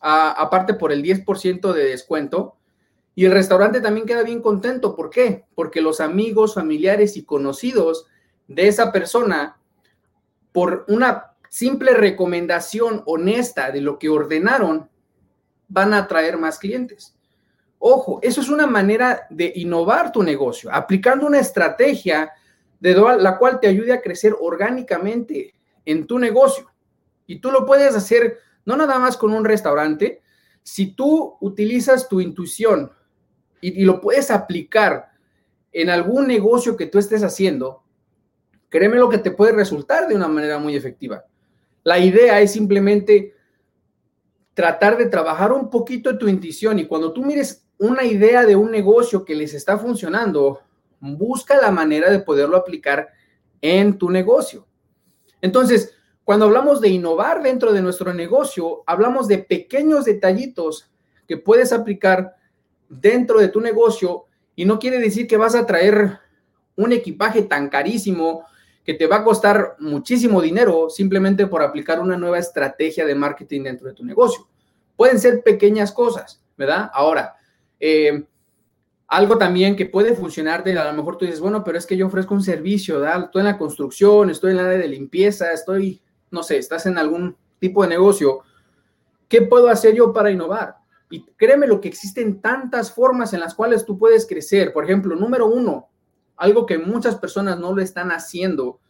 aparte 0.00 0.74
por 0.74 0.92
el 0.92 1.02
10% 1.02 1.72
de 1.72 1.84
descuento. 1.84 2.56
Y 3.14 3.24
el 3.24 3.32
restaurante 3.32 3.80
también 3.80 4.06
queda 4.06 4.22
bien 4.22 4.40
contento. 4.40 4.94
¿Por 4.94 5.10
qué? 5.10 5.44
Porque 5.54 5.80
los 5.80 6.00
amigos, 6.00 6.54
familiares 6.54 7.16
y 7.16 7.24
conocidos 7.24 8.06
de 8.48 8.68
esa 8.68 8.92
persona 8.92 9.56
por 10.52 10.84
una 10.88 11.32
simple 11.48 11.94
recomendación 11.94 13.02
honesta 13.06 13.70
de 13.70 13.80
lo 13.80 13.98
que 13.98 14.08
ordenaron, 14.08 14.88
van 15.68 15.94
a 15.94 15.98
atraer 15.98 16.38
más 16.38 16.58
clientes. 16.58 17.14
Ojo, 17.78 18.20
eso 18.22 18.40
es 18.40 18.48
una 18.48 18.66
manera 18.66 19.26
de 19.30 19.52
innovar 19.56 20.12
tu 20.12 20.22
negocio, 20.22 20.70
aplicando 20.72 21.26
una 21.26 21.40
estrategia 21.40 22.32
de 22.78 22.94
la 22.94 23.38
cual 23.38 23.60
te 23.60 23.68
ayude 23.68 23.92
a 23.92 24.00
crecer 24.00 24.36
orgánicamente 24.40 25.54
en 25.84 26.06
tu 26.06 26.18
negocio. 26.18 26.70
Y 27.26 27.40
tú 27.40 27.50
lo 27.50 27.64
puedes 27.64 27.94
hacer 27.94 28.38
no 28.64 28.76
nada 28.76 28.98
más 28.98 29.16
con 29.16 29.32
un 29.32 29.44
restaurante, 29.44 30.22
si 30.62 30.92
tú 30.92 31.36
utilizas 31.40 32.08
tu 32.08 32.20
intuición 32.20 32.92
y, 33.60 33.84
lo 33.84 34.00
puedes 34.00 34.30
aplicar 34.30 35.10
en 35.72 35.90
algún 35.90 36.26
negocio 36.26 36.76
que 36.76 36.86
tú 36.86 36.98
estés 36.98 37.22
haciendo, 37.22 37.82
créeme 38.68 38.96
lo 38.96 39.08
que 39.08 39.18
te 39.18 39.30
puede 39.30 39.52
resultar 39.52 40.08
de 40.08 40.14
una 40.14 40.28
manera 40.28 40.58
muy 40.58 40.76
efectiva. 40.76 41.24
La 41.84 41.98
idea 41.98 42.40
es 42.40 42.52
simplemente 42.52 43.34
tratar 44.54 44.98
de 44.98 45.06
trabajar 45.06 45.52
un 45.52 45.70
poquito 45.70 46.18
tu 46.18 46.28
intuición 46.28 46.78
y 46.78 46.86
cuando 46.86 47.12
tú 47.12 47.24
mires 47.24 47.66
una 47.78 48.04
idea 48.04 48.44
de 48.44 48.56
un 48.56 48.70
negocio 48.70 49.24
que 49.24 49.34
les 49.34 49.54
está 49.54 49.78
funcionando, 49.78 50.60
busca 51.00 51.56
la 51.60 51.70
manera 51.70 52.10
de 52.10 52.20
poderlo 52.20 52.56
aplicar 52.56 53.08
en 53.62 53.96
tu 53.96 54.10
negocio. 54.10 54.66
Entonces, 55.40 55.94
cuando 56.24 56.46
hablamos 56.46 56.80
de 56.80 56.88
innovar 56.88 57.42
dentro 57.42 57.72
de 57.72 57.82
nuestro 57.82 58.12
negocio, 58.12 58.82
hablamos 58.86 59.26
de 59.28 59.38
pequeños 59.38 60.04
detallitos 60.04 60.90
que 61.26 61.36
puedes 61.36 61.72
aplicar 61.72 62.36
dentro 62.90 63.40
de 63.40 63.48
tu 63.48 63.60
negocio 63.60 64.26
y 64.54 64.66
no 64.66 64.78
quiere 64.78 64.98
decir 64.98 65.26
que 65.26 65.38
vas 65.38 65.54
a 65.54 65.64
traer 65.64 66.18
un 66.76 66.92
equipaje 66.92 67.42
tan 67.42 67.70
carísimo 67.70 68.44
que 68.84 68.94
te 68.94 69.06
va 69.06 69.16
a 69.16 69.24
costar 69.24 69.76
muchísimo 69.78 70.42
dinero 70.42 70.90
simplemente 70.90 71.46
por 71.46 71.62
aplicar 71.62 72.00
una 72.00 72.18
nueva 72.18 72.38
estrategia 72.38 73.06
de 73.06 73.14
marketing 73.14 73.62
dentro 73.62 73.88
de 73.88 73.94
tu 73.94 74.04
negocio. 74.04 74.48
Pueden 74.96 75.18
ser 75.18 75.42
pequeñas 75.42 75.92
cosas, 75.92 76.42
¿verdad? 76.56 76.90
Ahora, 76.92 77.36
eh, 77.78 78.24
algo 79.06 79.38
también 79.38 79.76
que 79.76 79.86
puede 79.86 80.14
funcionar, 80.14 80.64
de, 80.64 80.78
a 80.78 80.84
lo 80.84 80.96
mejor 80.96 81.16
tú 81.16 81.24
dices, 81.24 81.40
bueno, 81.40 81.62
pero 81.62 81.78
es 81.78 81.86
que 81.86 81.96
yo 81.96 82.06
ofrezco 82.06 82.34
un 82.34 82.42
servicio, 82.42 83.00
¿verdad? 83.00 83.24
Estoy 83.24 83.40
en 83.40 83.46
la 83.46 83.58
construcción, 83.58 84.30
estoy 84.30 84.52
en 84.52 84.58
el 84.58 84.66
área 84.66 84.78
de 84.78 84.88
limpieza, 84.88 85.52
estoy, 85.52 86.02
no 86.30 86.42
sé, 86.42 86.58
estás 86.58 86.86
en 86.86 86.98
algún 86.98 87.36
tipo 87.58 87.82
de 87.82 87.88
negocio. 87.88 88.40
¿Qué 89.28 89.42
puedo 89.42 89.68
hacer 89.68 89.94
yo 89.94 90.12
para 90.12 90.30
innovar? 90.30 90.79
Y 91.10 91.24
créeme 91.36 91.66
lo 91.66 91.80
que 91.80 91.88
existen 91.88 92.40
tantas 92.40 92.94
formas 92.94 93.34
en 93.34 93.40
las 93.40 93.54
cuales 93.54 93.84
tú 93.84 93.98
puedes 93.98 94.26
crecer. 94.26 94.72
Por 94.72 94.84
ejemplo, 94.84 95.16
número 95.16 95.48
uno, 95.48 95.90
algo 96.36 96.64
que 96.64 96.78
muchas 96.78 97.16
personas 97.16 97.58
no 97.58 97.74
lo 97.74 97.82
están 97.82 98.10
haciendo 98.12 98.80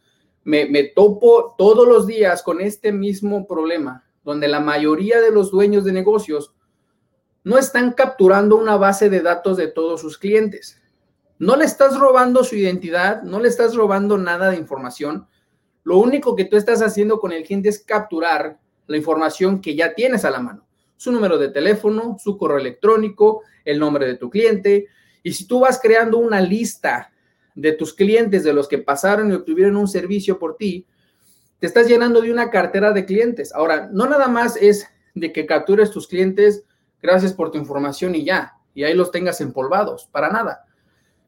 me, 0.43 0.65
me 0.65 0.83
topo 0.83 1.55
todos 1.57 1.87
los 1.87 2.07
días 2.07 2.41
con 2.41 2.61
este 2.61 2.91
mismo 2.91 3.47
problema, 3.47 4.03
donde 4.23 4.47
la 4.47 4.59
mayoría 4.59 5.21
de 5.21 5.31
los 5.31 5.51
dueños 5.51 5.83
de 5.83 5.91
negocios 5.91 6.53
no 7.43 7.57
están 7.57 7.93
capturando 7.93 8.55
una 8.55 8.77
base 8.77 9.09
de 9.09 9.21
datos 9.21 9.57
de 9.57 9.67
todos 9.67 10.01
sus 10.01 10.17
clientes. 10.17 10.79
No 11.39 11.55
le 11.55 11.65
estás 11.65 11.99
robando 11.99 12.43
su 12.43 12.55
identidad, 12.55 13.23
no 13.23 13.39
le 13.39 13.47
estás 13.47 13.75
robando 13.75 14.17
nada 14.17 14.51
de 14.51 14.57
información. 14.57 15.27
Lo 15.83 15.97
único 15.97 16.35
que 16.35 16.45
tú 16.45 16.55
estás 16.55 16.81
haciendo 16.83 17.19
con 17.19 17.31
el 17.31 17.43
cliente 17.43 17.69
es 17.69 17.79
capturar 17.79 18.59
la 18.85 18.97
información 18.97 19.59
que 19.59 19.75
ya 19.75 19.95
tienes 19.95 20.23
a 20.23 20.29
la 20.29 20.39
mano. 20.39 20.67
Su 21.01 21.11
número 21.11 21.39
de 21.39 21.49
teléfono, 21.49 22.17
su 22.19 22.37
correo 22.37 22.59
electrónico, 22.59 23.41
el 23.65 23.79
nombre 23.79 24.05
de 24.05 24.17
tu 24.17 24.29
cliente. 24.29 24.85
Y 25.23 25.33
si 25.33 25.47
tú 25.47 25.61
vas 25.61 25.79
creando 25.81 26.19
una 26.19 26.39
lista 26.41 27.11
de 27.55 27.71
tus 27.71 27.95
clientes, 27.95 28.43
de 28.43 28.53
los 28.53 28.67
que 28.67 28.77
pasaron 28.77 29.31
y 29.31 29.33
obtuvieron 29.33 29.77
un 29.77 29.87
servicio 29.87 30.37
por 30.37 30.57
ti, 30.57 30.85
te 31.57 31.65
estás 31.65 31.87
llenando 31.87 32.21
de 32.21 32.31
una 32.31 32.51
cartera 32.51 32.91
de 32.93 33.05
clientes. 33.05 33.51
Ahora, 33.51 33.89
no 33.91 34.05
nada 34.05 34.27
más 34.27 34.55
es 34.57 34.85
de 35.15 35.33
que 35.33 35.47
captures 35.47 35.89
tus 35.89 36.07
clientes, 36.07 36.65
gracias 37.01 37.33
por 37.33 37.49
tu 37.49 37.57
información 37.57 38.13
y 38.13 38.23
ya, 38.23 38.53
y 38.75 38.83
ahí 38.83 38.93
los 38.93 39.09
tengas 39.09 39.41
empolvados, 39.41 40.07
para 40.11 40.29
nada 40.29 40.67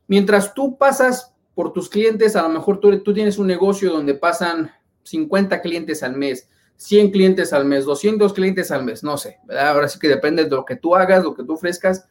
Mientras 0.07 0.53
tú 0.53 0.77
pasas 0.77 1.33
por 1.55 1.73
tus 1.73 1.89
clientes, 1.89 2.35
a 2.35 2.43
lo 2.43 2.49
mejor 2.49 2.79
tú, 2.79 3.01
tú 3.01 3.11
tienes 3.11 3.39
un 3.39 3.47
negocio 3.47 3.91
donde 3.91 4.13
pasan 4.13 4.69
50 5.01 5.61
clientes 5.61 6.03
al 6.03 6.15
mes, 6.15 6.47
100 6.83 7.11
clientes 7.11 7.53
al 7.53 7.65
mes, 7.65 7.85
200 7.85 8.33
clientes 8.33 8.71
al 8.71 8.83
mes, 8.83 9.03
no 9.03 9.17
sé, 9.17 9.39
¿verdad? 9.45 9.69
Ahora 9.69 9.87
sí 9.87 9.99
que 9.99 10.07
depende 10.07 10.43
de 10.43 10.49
lo 10.49 10.65
que 10.65 10.75
tú 10.75 10.95
hagas, 10.95 11.23
lo 11.23 11.33
que 11.33 11.43
tú 11.43 11.53
ofrezcas, 11.53 12.07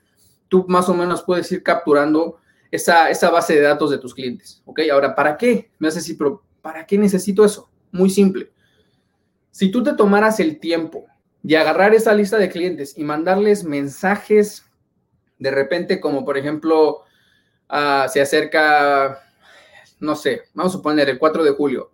tú 0.49 0.65
más 0.69 0.89
o 0.89 0.95
menos 0.95 1.23
puedes 1.23 1.51
ir 1.53 1.63
capturando 1.63 2.39
esa, 2.71 3.11
esa 3.11 3.31
base 3.31 3.55
de 3.55 3.63
datos 3.63 3.91
de 3.91 3.99
tus 3.99 4.15
clientes, 4.15 4.63
¿ok? 4.65 4.81
Ahora, 4.93 5.15
¿para 5.15 5.37
qué? 5.37 5.71
Me 5.79 5.89
hace 5.89 5.99
decir, 5.99 6.17
pero 6.17 6.43
¿para 6.61 6.87
qué 6.87 6.99
necesito 6.99 7.45
eso? 7.45 7.71
Muy 7.91 8.11
simple. 8.11 8.51
Si 9.51 9.71
tú 9.71 9.83
te 9.83 9.93
tomaras 9.93 10.41
el 10.41 10.59
tiempo 10.59 11.07
de 11.43 11.59
agarrar 11.59 11.95
esa 11.95 12.15
lista 12.15 12.39
de 12.39 12.49
clientes 12.49 12.97
y 12.97 13.05
mandarles 13.05 13.65
mensajes 13.65 14.65
de 15.39 15.51
repente 15.51 16.01
como 16.01 16.25
por 16.25 16.39
ejemplo, 16.39 17.05
Ah, 17.75 18.07
se 18.07 18.21
acerca, 18.21 19.19
no 19.99 20.15
sé, 20.15 20.43
vamos 20.53 20.75
a 20.75 20.77
suponer 20.77 21.09
el 21.09 21.19
4 21.19 21.43
de 21.43 21.53
julio 21.53 21.91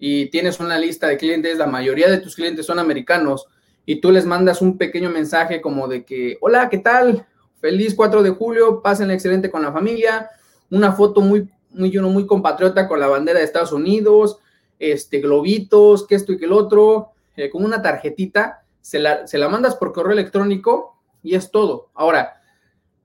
y 0.00 0.26
tienes 0.30 0.58
una 0.58 0.76
lista 0.78 1.06
de 1.06 1.16
clientes, 1.16 1.58
la 1.58 1.68
mayoría 1.68 2.10
de 2.10 2.18
tus 2.18 2.34
clientes 2.34 2.66
son 2.66 2.80
americanos 2.80 3.46
y 3.86 4.00
tú 4.00 4.10
les 4.10 4.26
mandas 4.26 4.60
un 4.60 4.76
pequeño 4.76 5.10
mensaje 5.10 5.60
como 5.60 5.86
de 5.86 6.04
que, 6.04 6.38
hola, 6.40 6.68
¿qué 6.68 6.78
tal? 6.78 7.24
Feliz 7.60 7.94
4 7.94 8.24
de 8.24 8.30
julio, 8.30 8.82
pasen 8.82 9.12
excelente 9.12 9.50
con 9.50 9.62
la 9.62 9.72
familia, 9.72 10.28
una 10.70 10.92
foto 10.92 11.20
muy, 11.20 11.48
muy, 11.70 11.96
muy 11.98 12.26
compatriota 12.26 12.88
con 12.88 12.98
la 12.98 13.06
bandera 13.06 13.38
de 13.38 13.44
Estados 13.44 13.72
Unidos, 13.72 14.38
este, 14.80 15.20
globitos, 15.20 16.04
que 16.06 16.16
esto 16.16 16.32
y 16.32 16.38
que 16.38 16.46
el 16.46 16.52
otro, 16.52 17.10
eh, 17.36 17.48
con 17.48 17.64
una 17.64 17.80
tarjetita, 17.80 18.64
se 18.80 18.98
la, 18.98 19.26
se 19.28 19.38
la 19.38 19.48
mandas 19.48 19.76
por 19.76 19.92
correo 19.92 20.12
electrónico 20.12 20.96
y 21.22 21.36
es 21.36 21.52
todo. 21.52 21.90
Ahora, 21.94 22.40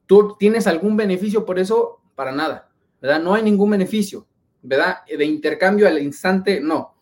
¿Tú 0.06 0.36
tienes 0.38 0.67
algún 0.67 0.96
beneficio 0.96 1.46
por 1.46 1.60
eso? 1.60 2.00
Para 2.15 2.32
nada, 2.32 2.69
¿verdad? 3.02 3.22
No 3.22 3.34
hay 3.34 3.43
ningún 3.43 3.72
beneficio, 3.72 4.28
¿verdad? 4.62 5.00
De 5.06 5.26
intercambio 5.26 5.88
al 5.88 6.02
instante, 6.02 6.60
no. 6.62 6.94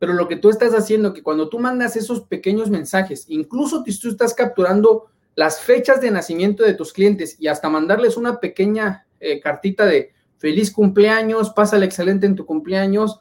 Pero 0.00 0.14
lo 0.14 0.26
que 0.26 0.36
tú 0.36 0.48
estás 0.48 0.74
haciendo, 0.74 1.12
que 1.12 1.22
cuando 1.22 1.48
tú 1.48 1.60
mandas 1.60 1.94
esos 1.94 2.22
pequeños 2.22 2.70
mensajes, 2.70 3.26
incluso 3.28 3.84
tú 3.84 4.08
estás 4.08 4.34
capturando 4.34 5.06
las 5.36 5.60
fechas 5.60 6.00
de 6.00 6.10
nacimiento 6.10 6.64
de 6.64 6.74
tus 6.74 6.92
clientes 6.92 7.36
y 7.38 7.46
hasta 7.46 7.68
mandarles 7.68 8.16
una 8.16 8.40
pequeña 8.40 9.06
eh, 9.20 9.38
cartita 9.40 9.86
de 9.86 10.12
feliz 10.38 10.72
cumpleaños, 10.72 11.50
pásale 11.50 11.84
excelente 11.84 12.26
en 12.26 12.34
tu 12.34 12.46
cumpleaños, 12.46 13.20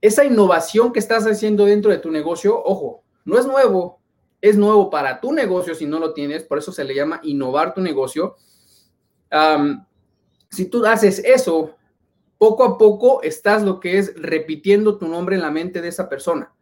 esa 0.00 0.24
innovación 0.24 0.92
que 0.92 0.98
estás 0.98 1.24
haciendo 1.24 1.64
dentro 1.64 1.92
de 1.92 1.98
tu 1.98 2.10
negocio, 2.10 2.60
ojo, 2.62 3.04
no 3.24 3.38
es 3.38 3.46
nuevo, 3.46 4.00
es 4.40 4.56
nuevo 4.56 4.90
para 4.90 5.20
tu 5.20 5.32
negocio 5.32 5.74
si 5.74 5.86
no 5.86 6.00
lo 6.00 6.12
tienes, 6.12 6.42
por 6.42 6.58
eso 6.58 6.72
se 6.72 6.84
le 6.84 6.94
llama 6.94 7.20
innovar 7.22 7.74
tu 7.74 7.80
negocio. 7.80 8.36
si 10.50 10.64
tú 10.66 10.84
haces 10.84 11.20
eso, 11.24 11.76
poco 12.38 12.64
a 12.64 12.78
poco 12.78 13.22
estás 13.22 13.62
lo 13.62 13.80
que 13.80 13.98
es 13.98 14.14
repitiendo 14.16 14.98
tu 14.98 15.08
nombre 15.08 15.36
en 15.36 15.42
la 15.42 15.50
mente 15.50 15.80
de 15.80 15.88
esa 15.88 16.08
persona. 16.08 16.52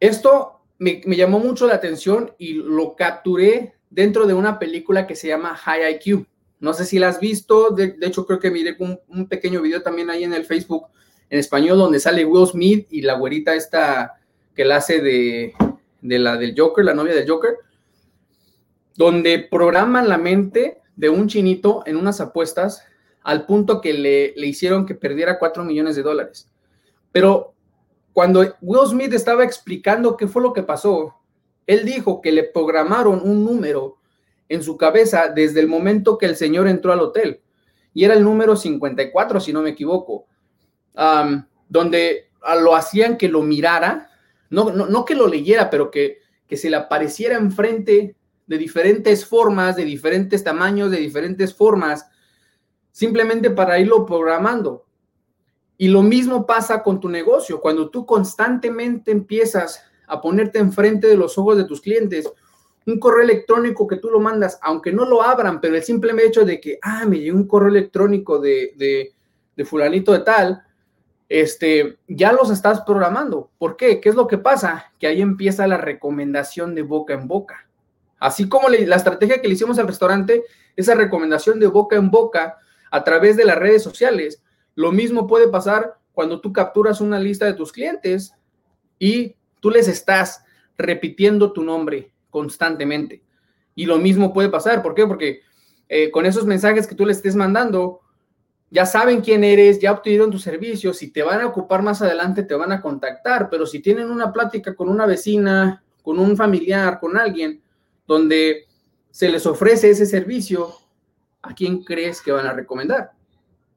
Esto 0.00 0.60
me, 0.78 1.00
llamó 1.00 1.38
mucho 1.38 1.66
la 1.66 1.74
atención 1.74 2.32
y 2.38 2.54
lo 2.54 2.96
capturé 2.96 3.74
dentro 3.90 4.26
de 4.26 4.34
una 4.34 4.58
película 4.58 5.06
que 5.06 5.14
se 5.14 5.28
llama 5.28 5.54
High 5.54 5.94
IQ. 5.94 6.26
No 6.58 6.74
sé 6.74 6.84
si 6.84 6.98
la 6.98 7.08
has 7.08 7.20
visto, 7.20 7.70
de, 7.70 7.96
hecho 8.00 8.26
creo 8.26 8.40
que 8.40 8.50
miré 8.50 8.76
un, 8.78 9.28
pequeño 9.28 9.62
video 9.62 9.82
también 9.82 10.10
ahí 10.10 10.24
en 10.24 10.32
el 10.32 10.44
Facebook 10.44 10.86
en 11.30 11.38
español 11.38 11.78
donde 11.78 12.00
sale 12.00 12.24
Will 12.24 12.46
Smith 12.46 12.88
y 12.90 13.02
la 13.02 13.14
güerita 13.14 13.54
esta 13.54 14.14
que 14.54 14.64
la 14.64 14.76
hace 14.76 15.00
de 15.00 15.54
la 16.02 16.36
del 16.36 16.54
Joker, 16.56 16.84
la 16.84 16.94
novia 16.94 17.14
del 17.14 17.28
Joker, 17.28 17.56
donde 18.96 19.38
programan 19.50 20.08
la 20.08 20.18
mente 20.18 20.82
de 20.96 21.08
un 21.08 21.28
chinito 21.28 21.82
en 21.86 21.96
unas 21.96 22.20
apuestas 22.20 22.84
al 23.24 23.46
punto 23.46 23.80
que 23.80 23.92
le, 23.92 24.34
le 24.36 24.46
hicieron 24.46 24.86
que 24.86 24.94
perdiera 24.94 25.38
4 25.38 25.64
millones 25.64 25.96
de 25.96 26.02
dólares. 26.02 26.50
Pero 27.10 27.54
cuando 28.12 28.56
Will 28.60 28.88
Smith 28.88 29.12
estaba 29.12 29.44
explicando 29.44 30.16
qué 30.16 30.26
fue 30.26 30.42
lo 30.42 30.52
que 30.52 30.62
pasó, 30.62 31.14
él 31.66 31.84
dijo 31.84 32.20
que 32.20 32.32
le 32.32 32.44
programaron 32.44 33.20
un 33.22 33.44
número 33.44 33.98
en 34.48 34.62
su 34.62 34.76
cabeza 34.76 35.28
desde 35.28 35.60
el 35.60 35.68
momento 35.68 36.18
que 36.18 36.26
el 36.26 36.36
señor 36.36 36.68
entró 36.68 36.92
al 36.92 37.00
hotel. 37.00 37.40
Y 37.94 38.04
era 38.04 38.14
el 38.14 38.24
número 38.24 38.56
54, 38.56 39.40
si 39.40 39.52
no 39.52 39.62
me 39.62 39.70
equivoco, 39.70 40.26
donde 41.68 42.30
lo 42.60 42.74
hacían 42.74 43.16
que 43.16 43.28
lo 43.28 43.42
mirara 43.42 44.10
no, 44.52 45.04
que 45.06 45.14
lo 45.14 45.26
leyera, 45.26 45.70
pero 45.70 45.90
que, 45.90 46.18
que 46.46 46.58
se 46.58 46.68
le 46.68 46.76
apareciera 46.76 47.36
enfrente 47.36 48.14
de 48.46 48.58
diferentes 48.58 49.24
formas, 49.24 49.76
de 49.76 49.84
diferentes 49.84 50.44
tamaños, 50.44 50.90
de 50.90 50.98
diferentes 50.98 51.54
formas, 51.54 52.06
simplemente 52.92 53.50
para 53.50 53.80
irlo 53.80 54.06
programando. 54.06 54.84
Y 55.78 55.88
lo 55.88 56.02
mismo 56.02 56.46
pasa 56.46 56.82
con 56.82 57.00
tu 57.00 57.08
negocio. 57.08 57.60
Cuando 57.60 57.90
tú 57.90 58.06
constantemente 58.06 59.10
empiezas 59.10 59.82
a 60.06 60.20
ponerte 60.20 60.58
enfrente 60.58 61.08
de 61.08 61.16
los 61.16 61.36
ojos 61.38 61.56
de 61.56 61.64
tus 61.64 61.80
clientes, 61.80 62.30
un 62.86 62.98
correo 63.00 63.24
electrónico 63.24 63.86
que 63.86 63.96
tú 63.96 64.10
lo 64.10 64.20
mandas, 64.20 64.58
aunque 64.62 64.92
no 64.92 65.04
lo 65.04 65.22
abran, 65.22 65.60
pero 65.60 65.74
el 65.74 65.82
simple 65.82 66.12
hecho 66.24 66.44
de 66.44 66.60
que, 66.60 66.78
ah, 66.82 67.04
me 67.06 67.18
llegó 67.18 67.36
un 67.36 67.46
correo 67.46 67.70
electrónico 67.70 68.38
de, 68.38 68.74
de, 68.76 69.64
fulanito 69.64 70.12
de 70.12 70.20
tal, 70.20 70.62
este, 71.28 71.98
ya 72.08 72.32
los 72.32 72.50
estás 72.50 72.82
programando. 72.82 73.50
¿Por 73.58 73.76
qué? 73.76 74.00
¿Qué 74.00 74.08
es 74.08 74.14
lo 74.14 74.26
que 74.26 74.38
pasa? 74.38 74.92
Que 74.98 75.06
ahí 75.06 75.22
empieza 75.22 75.66
la 75.66 75.78
recomendación 75.78 76.74
de 76.74 76.82
boca 76.82 77.14
en 77.14 77.28
boca. 77.28 77.68
Así 78.18 78.48
como 78.48 78.68
la 78.68 78.96
estrategia 78.96 79.40
que 79.40 79.48
le 79.48 79.54
hicimos 79.54 79.78
al 79.78 79.86
restaurante, 79.86 80.44
esa 80.76 80.94
recomendación 80.94 81.58
de 81.58 81.68
boca 81.68 81.96
en 81.96 82.10
boca 82.10 82.58
a 82.92 83.02
través 83.04 83.38
de 83.38 83.46
las 83.46 83.58
redes 83.58 83.82
sociales, 83.82 84.42
lo 84.74 84.92
mismo 84.92 85.26
puede 85.26 85.48
pasar 85.48 85.98
cuando 86.12 86.40
tú 86.42 86.52
capturas 86.52 87.00
una 87.00 87.18
lista 87.18 87.46
de 87.46 87.54
tus 87.54 87.72
clientes 87.72 88.34
y 88.98 89.34
tú 89.60 89.70
les 89.70 89.88
estás 89.88 90.44
repitiendo 90.76 91.52
tu 91.52 91.64
nombre 91.64 92.12
constantemente. 92.28 93.24
Y 93.74 93.86
lo 93.86 93.96
mismo 93.96 94.34
puede 94.34 94.50
pasar. 94.50 94.82
¿Por 94.82 94.94
qué? 94.94 95.06
Porque 95.06 95.40
eh, 95.88 96.10
con 96.10 96.26
esos 96.26 96.44
mensajes 96.44 96.86
que 96.86 96.94
tú 96.94 97.06
les 97.06 97.16
estés 97.16 97.34
mandando, 97.34 98.00
ya 98.70 98.84
saben 98.84 99.22
quién 99.22 99.42
eres, 99.42 99.80
ya 99.80 99.92
obtuvieron 99.92 100.30
tus 100.30 100.42
servicios, 100.42 100.98
si 100.98 101.10
te 101.10 101.22
van 101.22 101.40
a 101.40 101.46
ocupar 101.46 101.82
más 101.82 102.02
adelante 102.02 102.42
te 102.42 102.54
van 102.54 102.72
a 102.72 102.82
contactar, 102.82 103.48
pero 103.48 103.66
si 103.66 103.80
tienen 103.80 104.10
una 104.10 104.32
plática 104.32 104.74
con 104.74 104.90
una 104.90 105.06
vecina, 105.06 105.82
con 106.02 106.18
un 106.18 106.36
familiar, 106.36 107.00
con 107.00 107.16
alguien, 107.16 107.62
donde 108.06 108.66
se 109.10 109.30
les 109.30 109.46
ofrece 109.46 109.88
ese 109.88 110.04
servicio, 110.04 110.81
¿a 111.42 111.54
quién 111.54 111.82
crees 111.84 112.22
que 112.22 112.32
van 112.32 112.46
a 112.46 112.52
recomendar? 112.52 113.12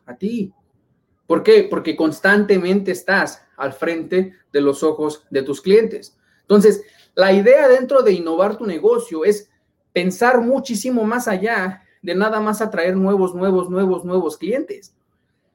A 0.05 0.15
ti. 0.15 0.53
¿Por 1.27 1.43
qué? 1.43 1.67
Porque 1.69 1.95
constantemente 1.95 2.91
estás 2.91 3.41
al 3.57 3.73
frente 3.73 4.33
de 4.53 4.61
los 4.61 4.83
ojos 4.83 5.25
de 5.29 5.41
tus 5.41 5.61
clientes. 5.61 6.17
Entonces, 6.41 6.83
la 7.15 7.33
idea 7.33 7.67
dentro 7.67 8.03
de 8.03 8.11
innovar 8.13 8.57
tu 8.57 8.65
negocio 8.65 9.25
es 9.25 9.49
pensar 9.93 10.41
muchísimo 10.41 11.03
más 11.03 11.27
allá 11.27 11.81
de 12.01 12.13
nada 12.13 12.39
más 12.39 12.61
atraer 12.61 12.95
nuevos, 12.95 13.33
nuevos, 13.33 13.69
nuevos, 13.69 14.05
nuevos 14.05 14.37
clientes. 14.37 14.95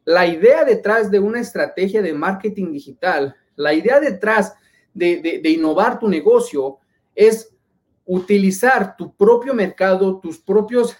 La 0.04 0.26
idea 0.26 0.64
detrás 0.64 1.10
de 1.10 1.20
una 1.20 1.40
estrategia 1.40 2.02
de 2.02 2.14
marketing 2.14 2.72
digital, 2.72 3.36
la 3.54 3.74
idea 3.74 4.00
detrás 4.00 4.54
de, 4.94 5.40
innovar 5.44 5.98
tu 5.98 6.08
negocio 6.08 6.78
es 7.14 7.54
utilizar 8.06 8.96
tu 8.96 9.14
propio 9.14 9.54
mercado, 9.54 10.18
tus 10.18 10.38
propios 10.38 10.96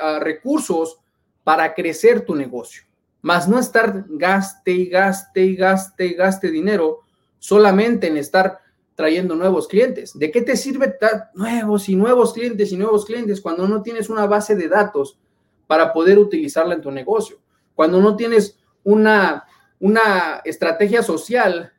ah, 0.00 0.18
recursos 0.20 0.98
para 1.44 1.74
crecer 1.74 2.24
tu 2.24 2.34
negocio, 2.34 2.82
más 3.22 3.48
no 3.48 3.58
estar 3.58 4.04
gaste 4.08 4.72
y 4.72 4.86
gaste 4.86 5.44
y 5.44 5.56
gaste 5.56 6.06
y 6.06 6.14
gaste 6.14 6.50
dinero 6.50 7.00
solamente 7.38 8.06
en 8.06 8.16
estar 8.16 8.60
trayendo 8.94 9.34
nuevos 9.34 9.66
clientes. 9.66 10.16
¿De 10.18 10.30
qué 10.30 10.42
te 10.42 10.56
sirve 10.56 10.94
nuevos 11.34 11.88
y 11.88 11.96
nuevos 11.96 12.34
clientes 12.34 12.70
y 12.70 12.76
nuevos 12.76 13.06
clientes 13.06 13.40
cuando 13.40 13.66
no 13.66 13.82
tienes 13.82 14.10
una 14.10 14.26
base 14.26 14.54
de 14.54 14.68
datos 14.68 15.18
para 15.66 15.92
poder 15.92 16.18
utilizarla 16.18 16.74
en 16.74 16.82
tu 16.82 16.90
negocio? 16.90 17.38
Cuando 17.74 18.00
no 18.00 18.14
tienes 18.14 18.58
una, 18.84 19.46
una 19.78 20.42
estrategia 20.44 21.02
social 21.02 21.72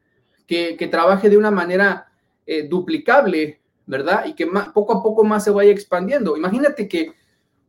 que, 0.48 0.90
trabaje 0.92 1.30
de 1.30 1.38
una 1.38 1.52
manera 1.52 2.12
eh, 2.46 2.68
duplicable, 2.68 3.62
¿verdad? 3.86 4.26
Y 4.26 4.34
que 4.34 4.48
poco 4.74 4.94
a 4.94 5.04
poco 5.04 5.24
más 5.24 5.44
se 5.44 5.52
vaya 5.52 5.72
expandiendo. 5.72 6.36
Imagínate 6.36 6.90
que 6.90 7.14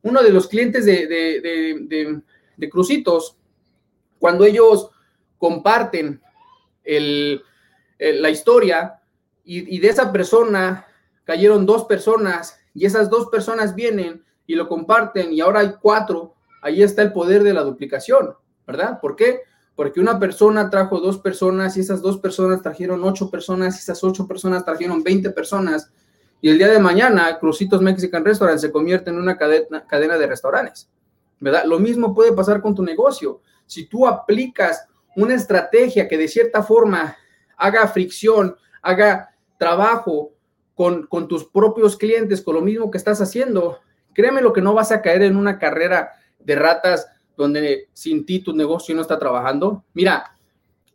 uno 0.02 0.22
de 0.22 0.30
los 0.30 0.48
clientes 0.48 0.84
de, 0.84 2.22
de 2.56 2.70
Crucitos, 2.70 3.36
cuando 4.18 4.44
ellos 4.44 4.90
comparten 5.38 6.22
la 6.84 8.30
historia 8.30 9.00
y, 9.44 9.78
de 9.78 9.88
esa 9.88 10.12
persona 10.12 10.86
cayeron 11.24 11.66
dos 11.66 11.84
personas 11.84 12.58
y 12.74 12.86
esas 12.86 13.10
dos 13.10 13.28
personas 13.28 13.74
vienen 13.74 14.24
y 14.46 14.54
lo 14.54 14.68
comparten 14.68 15.32
y 15.32 15.40
ahora 15.40 15.60
hay 15.60 15.74
cuatro, 15.80 16.34
ahí 16.62 16.82
está 16.82 17.02
el 17.02 17.12
poder 17.12 17.42
de 17.42 17.54
la 17.54 17.62
duplicación, 17.62 18.34
¿verdad? 18.66 19.00
¿Por 19.00 19.16
qué? 19.16 19.40
Porque 19.74 20.00
una 20.00 20.18
persona 20.18 20.70
trajo 20.70 21.00
dos 21.00 21.18
personas 21.18 21.76
y 21.76 21.80
esas 21.80 22.02
dos 22.02 22.18
personas 22.18 22.62
trajeron 22.62 23.02
ocho 23.04 23.30
personas 23.30 23.76
y 23.76 23.78
esas 23.78 24.04
ocho 24.04 24.26
personas 24.26 24.64
trajeron 24.64 25.02
veinte 25.02 25.30
personas 25.30 25.90
y 26.42 26.50
el 26.50 26.59
día 26.59 26.68
de 26.68 26.81
mañana 26.81 27.38
Crucitos 27.38 27.81
Mexican 27.81 28.24
Restaurant 28.24 28.59
se 28.59 28.72
convierte 28.72 29.11
en 29.11 29.16
una 29.16 29.38
cadena, 29.38 30.18
de 30.18 30.26
restaurantes, 30.26 30.90
¿verdad? 31.38 31.64
Lo 31.64 31.78
mismo 31.78 32.12
puede 32.12 32.33
pasar 32.33 32.61
con 32.61 32.74
tu 32.74 32.83
negocio. 32.83 33.40
Si 33.64 33.87
tú 33.87 34.09
aplicas 34.09 34.88
una 35.14 35.35
estrategia 35.35 36.09
que 36.09 36.18
de 36.18 36.26
cierta 36.26 36.64
forma 36.64 37.16
haga 37.57 37.87
fricción, 37.87 38.57
haga 38.83 39.31
trabajo 39.57 40.33
con, 40.74 41.07
tus 41.28 41.44
propios 41.44 41.96
clientes, 41.96 42.42
con 42.42 42.57
lo 42.57 42.61
mismo 42.61 42.90
que 42.90 42.98
estás 42.98 43.20
haciendo, 43.20 43.78
créeme 44.12 44.42
lo 44.42 44.52
que 44.52 44.62
no 44.62 44.74
vas 44.74 44.90
a 44.90 45.00
caer 45.00 45.22
en 45.22 45.37
una 45.37 45.61
carrera 45.61 46.11
de 46.40 46.57
ratas 46.57 47.07
donde 47.37 47.88
sin 47.92 48.26
ti 48.26 48.40
tu 48.40 48.52
negocio 48.52 48.96
no 48.96 49.02
está 49.02 49.16
trabajando. 49.16 49.85
Mira, 49.94 50.35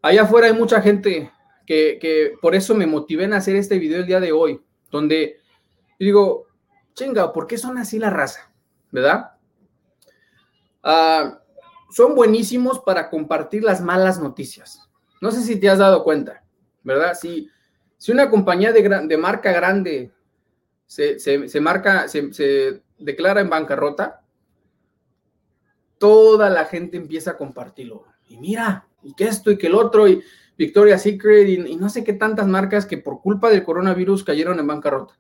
allá 0.02 0.24
afuera 0.24 0.48
hay 0.48 0.54
mucha 0.54 0.82
gente 0.82 1.32
que, 1.66 2.34
por 2.42 2.54
eso 2.54 2.76
me 2.76 2.86
motivé 2.86 3.24
en 3.24 3.34
hacer 3.34 3.56
este 3.56 3.80
video 3.80 4.00
el 4.00 4.08
día 4.08 4.20
de 4.20 4.34
hoy, 4.34 4.62
donde 4.92 5.40
digo, 6.00 6.48
chinga, 6.94 7.32
¿por 7.34 7.48
qué 7.48 7.58
son 7.58 7.78
así 7.78 8.00
la 8.00 8.10
raza? 8.10 8.52
¿Verdad? 8.92 9.32
Ah, 10.84 11.40
son 11.90 12.16
buenísimos 12.16 12.80
para 12.80 13.10
compartir 13.10 13.64
las 13.64 13.82
malas 13.82 14.20
noticias. 14.20 14.90
No 15.22 15.32
sé 15.32 15.42
si 15.42 15.60
te 15.60 15.70
has 15.70 15.80
dado 15.80 16.04
cuenta, 16.04 16.44
¿verdad? 16.84 17.14
Si, 17.14 17.50
si 17.98 18.12
una 18.12 18.30
compañía 18.30 18.72
de, 18.72 18.82
de 18.82 19.18
marca 19.18 19.52
grande 19.52 20.12
se, 20.86 21.20
se, 21.20 21.60
marca, 21.60 22.08
se, 22.08 22.32
se, 22.34 22.84
declara 22.98 23.42
en 23.42 23.50
bancarrota, 23.50 24.24
toda 25.98 26.50
la 26.50 26.66
gente 26.66 26.98
empieza 26.98 27.32
a 27.32 27.38
compartirlo. 27.38 28.06
Y 28.28 28.38
mira, 28.38 28.87
y 29.04 29.14
que 29.14 29.26
esto 29.26 29.52
y 29.52 29.58
que 29.58 29.68
el 29.68 29.76
otro, 29.76 30.08
y 30.08 30.22
Victoria's 30.58 31.04
Secret, 31.04 31.48
y 31.48 31.76
no 31.76 31.90
sé 31.90 32.04
qué 32.04 32.14
tantas 32.14 32.48
marcas 32.48 32.86
que 32.86 32.98
por 32.98 33.22
culpa 33.22 33.50
del 33.50 33.64
coronavirus 33.64 34.24
cayeron 34.24 34.60
en 34.60 34.68
bancarrota. 34.68 35.18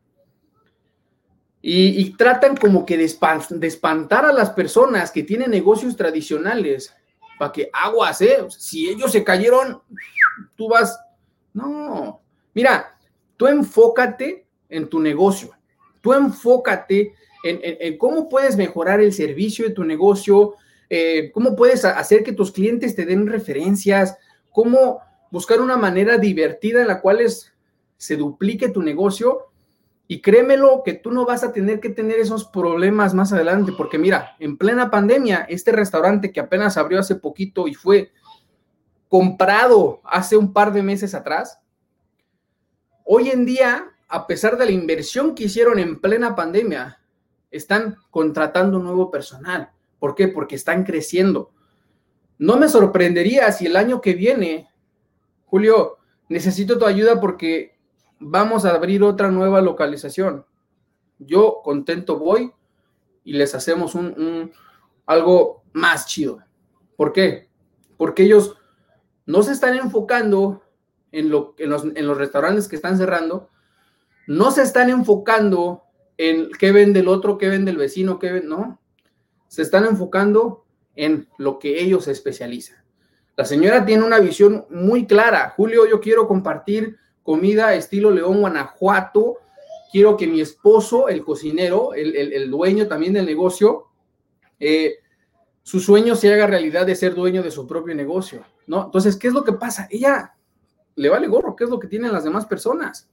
Y, 1.69 2.11
tratan 2.11 2.55
como 2.55 2.85
que 2.85 2.97
de, 2.97 3.03
espantar 3.03 4.25
a 4.25 4.31
las 4.31 4.51
personas 4.51 5.11
que 5.11 5.23
tienen 5.23 5.51
negocios 5.51 5.97
tradicionales 5.97 6.95
para 7.37 7.51
que 7.51 7.69
aguas, 7.73 8.21
¿eh? 8.21 8.45
Si 8.49 8.87
ellos 8.87 9.11
se 9.11 9.23
cayeron, 9.23 9.81
tú 10.55 10.69
vas. 10.69 10.97
No, 11.53 12.21
mira, 12.53 12.97
tú 13.35 13.47
enfócate 13.47 14.45
en 14.69 14.87
tu 14.87 14.99
negocio, 14.99 15.51
tú 15.99 16.13
enfócate 16.13 17.13
en, 17.43 17.97
cómo 17.97 18.29
puedes 18.29 18.55
mejorar 18.55 19.01
el 19.01 19.11
servicio 19.11 19.67
de 19.67 19.73
tu 19.73 19.83
negocio, 19.83 20.53
eh, 20.89 21.31
cómo 21.33 21.55
puedes 21.55 21.85
hacer 21.85 22.23
que 22.23 22.33
tus 22.33 22.51
clientes 22.51 22.95
te 22.95 23.05
den 23.05 23.27
referencias, 23.27 24.17
cómo 24.51 24.99
buscar 25.31 25.59
una 25.59 25.77
manera 25.77 26.17
divertida 26.17 26.81
en 26.81 26.87
la 26.87 27.01
cual 27.01 27.19
se 27.97 28.15
duplique 28.15 28.69
tu 28.69 28.81
negocio 28.81 29.47
y 30.07 30.21
créemelo 30.21 30.83
que 30.85 30.93
tú 30.93 31.11
no 31.11 31.25
vas 31.25 31.43
a 31.43 31.51
tener 31.51 31.81
que 31.81 31.89
tener 31.89 32.19
esos 32.19 32.45
problemas 32.45 33.13
más 33.13 33.33
adelante, 33.33 33.73
porque 33.77 33.97
mira, 33.97 34.35
en 34.39 34.57
plena 34.57 34.89
pandemia, 34.89 35.45
este 35.49 35.73
restaurante 35.73 36.31
que 36.31 36.39
apenas 36.39 36.77
abrió 36.77 36.99
hace 36.99 37.15
poquito 37.15 37.67
y 37.67 37.73
fue 37.73 38.11
comprado 39.09 40.01
hace 40.05 40.37
un 40.37 40.53
par 40.53 40.71
de 40.71 40.83
meses 40.83 41.13
atrás, 41.13 41.59
hoy 43.03 43.29
en 43.29 43.45
día, 43.45 43.89
a 44.07 44.27
pesar 44.27 44.57
de 44.57 44.65
la 44.65 44.71
inversión 44.71 45.35
que 45.35 45.45
hicieron 45.45 45.77
en 45.79 45.99
plena 45.99 46.35
pandemia, 46.35 47.01
están 47.51 47.97
contratando 48.09 48.79
nuevo 48.79 49.11
personal. 49.11 49.71
¿Por 49.99 50.15
qué? 50.15 50.27
Porque 50.27 50.55
están 50.55 50.83
creciendo. 50.83 51.51
No 52.37 52.57
me 52.57 52.69
sorprendería 52.69 53.51
si 53.51 53.65
el 53.65 53.75
año 53.75 54.01
que 54.01 54.13
viene, 54.13 54.69
Julio, 55.45 55.97
necesito 56.29 56.77
tu 56.77 56.85
ayuda 56.85 57.19
porque 57.19 57.77
vamos 58.19 58.65
a 58.65 58.71
abrir 58.71 59.03
otra 59.03 59.31
nueva 59.31 59.61
localización. 59.61 60.45
Yo 61.19 61.61
contento 61.63 62.19
voy 62.19 62.51
y 63.23 63.33
les 63.33 63.55
hacemos 63.55 63.95
un, 63.95 64.51
algo 65.05 65.63
más 65.73 66.05
chido. 66.05 66.39
¿Por 66.95 67.11
qué? 67.11 67.49
Porque 67.97 68.23
ellos 68.23 68.55
no 69.25 69.43
se 69.43 69.51
están 69.51 69.75
enfocando 69.75 70.63
en, 71.11 71.29
lo, 71.29 71.55
en, 71.57 71.69
los, 71.69 71.83
en 71.83 72.07
los 72.07 72.17
restaurantes 72.17 72.67
que 72.67 72.75
están 72.75 72.97
cerrando, 72.97 73.49
no 74.27 74.51
se 74.51 74.61
están 74.61 74.89
enfocando 74.89 75.83
en 76.17 76.49
qué 76.51 76.71
vende 76.71 76.99
el 76.99 77.07
otro, 77.07 77.37
qué 77.37 77.49
vende 77.49 77.71
el 77.71 77.77
vecino, 77.77 78.19
qué 78.19 78.31
vende, 78.31 78.47
no. 78.47 78.79
Se 79.47 79.61
están 79.61 79.85
enfocando 79.85 80.65
en 80.95 81.27
lo 81.37 81.59
que 81.59 81.81
ellos 81.81 82.05
se 82.05 82.11
especializan. 82.11 82.77
La 83.35 83.45
señora 83.45 83.85
tiene 83.85 84.03
una 84.03 84.19
visión 84.19 84.65
muy 84.69 85.05
clara. 85.05 85.53
Julio, 85.55 85.87
yo 85.87 86.01
quiero 86.01 86.27
compartir 86.27 86.97
comida 87.21 87.75
estilo 87.75 88.09
León, 88.09 88.41
Guanajuato. 88.41 89.37
Quiero 89.91 90.17
que 90.17 90.27
mi 90.27 90.41
esposo, 90.41 91.07
el 91.07 91.23
cocinero, 91.23 91.93
el, 91.93 92.49
dueño 92.49 92.87
también 92.87 93.13
del 93.13 93.25
negocio, 93.25 93.85
eh, 94.59 94.95
su 95.63 95.79
sueño 95.79 96.15
se 96.15 96.33
haga 96.33 96.47
realidad 96.47 96.85
de 96.85 96.95
ser 96.95 97.13
dueño 97.13 97.43
de 97.43 97.51
su 97.51 97.67
propio 97.67 97.93
negocio, 97.93 98.43
¿no? 98.67 98.85
Entonces, 98.85 99.15
¿qué 99.15 99.27
es 99.27 99.33
lo 99.33 99.43
que 99.43 99.53
pasa? 99.53 99.87
Ella 99.91 100.33
le 100.95 101.09
vale 101.09 101.27
gorro, 101.27 101.55
¿qué 101.55 101.65
es 101.65 101.69
lo 101.69 101.79
que 101.79 101.87
tienen 101.87 102.11
las 102.11 102.23
demás 102.23 102.45
personas? 102.45 103.09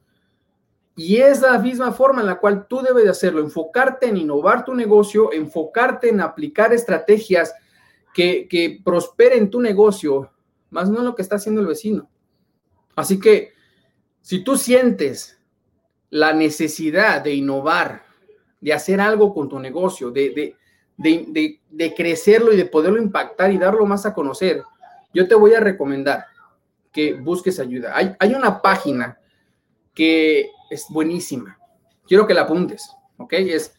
Y 0.97 1.17
es 1.17 1.41
la 1.41 1.59
misma 1.59 1.93
forma 1.93 2.21
en 2.21 2.27
la 2.27 2.39
cual 2.39 2.67
tú 2.69 2.81
debes 2.81 3.05
de 3.05 3.11
hacerlo, 3.11 3.41
enfocarte 3.41 4.09
en 4.09 4.17
innovar 4.17 4.65
tu 4.65 4.75
negocio, 4.75 5.33
enfocarte 5.33 6.09
en 6.09 6.21
aplicar 6.21 6.73
estrategias 6.73 7.53
que, 8.13 8.47
que 8.49 8.81
prosperen 8.85 9.51
tu 9.51 9.61
negocio, 9.61 10.31
más 10.71 10.89
no 10.89 11.03
lo 11.03 11.15
que 11.15 11.23
está 11.23 11.37
haciendo 11.37 11.61
el 11.61 11.67
vecino. 11.67 12.09
Así 12.95 13.19
que 13.19 13.53
si 14.21 14.45
tú 14.45 14.57
sientes 14.57 15.39
la 16.11 16.33
necesidad 16.33 17.23
de 17.23 17.35
innovar, 17.35 18.05
de 18.61 18.73
hacer 18.73 19.01
algo 19.01 19.35
con 19.35 19.49
tu 19.49 19.59
negocio, 19.59 20.11
de, 20.11 20.55
de, 20.97 21.95
crecerlo 21.95 22.53
y 22.53 22.57
de 22.57 22.67
poderlo 22.67 23.03
impactar 23.03 23.53
y 23.53 23.59
darlo 23.59 23.85
más 23.85 24.07
a 24.07 24.15
conocer, 24.15 24.63
yo 25.13 25.27
te 25.29 25.35
voy 25.35 25.55
a 25.55 25.61
recomendar 25.61 26.25
que 26.93 27.15
busques 27.15 27.59
ayuda. 27.59 27.97
Hay, 27.97 28.15
hay 28.19 28.33
una 28.33 28.63
página 28.63 29.19
que 29.93 30.51
es 30.71 30.87
buenísima. 30.89 31.59
Quiero 32.07 32.27
que 32.27 32.35
la 32.35 32.43
apuntes, 32.43 32.91
¿ok? 33.17 33.33
Es 33.35 33.75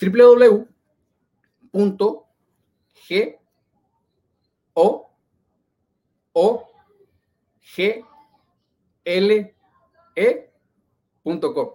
www.g 0.00 0.68
o 4.74 5.10
o 6.32 6.68
g 7.60 8.04
l 9.04 9.54
e.com. 10.14 11.68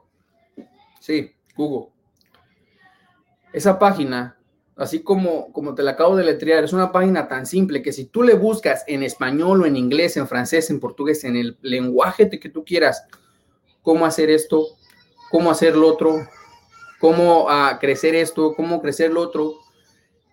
Sí, 1.00 1.32
Google. 1.56 1.92
Esa 3.52 3.78
página, 3.78 4.38
así 4.76 5.04
como, 5.04 5.52
como 5.52 5.76
te 5.76 5.84
la 5.84 5.92
acabo 5.92 6.16
de 6.16 6.24
letrear, 6.24 6.64
es 6.64 6.74
una 6.74 6.92
página 6.92 7.28
tan 7.28 7.46
simple 7.46 7.82
que 7.82 7.94
si 7.94 8.06
tú 8.06 8.24
le 8.24 8.34
buscas 8.34 8.84
en 8.88 9.04
español 9.04 9.62
o 9.62 9.66
en 9.66 9.76
inglés, 9.76 10.18
en 10.18 10.28
francés, 10.28 10.70
en 10.70 10.80
portugués, 10.80 11.24
en 11.24 11.36
el 11.36 11.58
lenguaje 11.62 12.30
que 12.30 12.50
tú 12.50 12.64
quieras, 12.66 13.06
cómo 13.84 14.08
hacer 14.08 14.32
esto, 14.32 14.66
cómo 15.30 15.52
hacer 15.52 15.76
lo 15.76 15.88
otro, 15.88 16.28
cómo 17.00 17.44
uh, 17.44 17.78
crecer 17.80 18.16
esto, 18.16 18.56
cómo 18.56 18.82
crecer 18.82 19.12
lo 19.12 19.22
otro, 19.22 19.60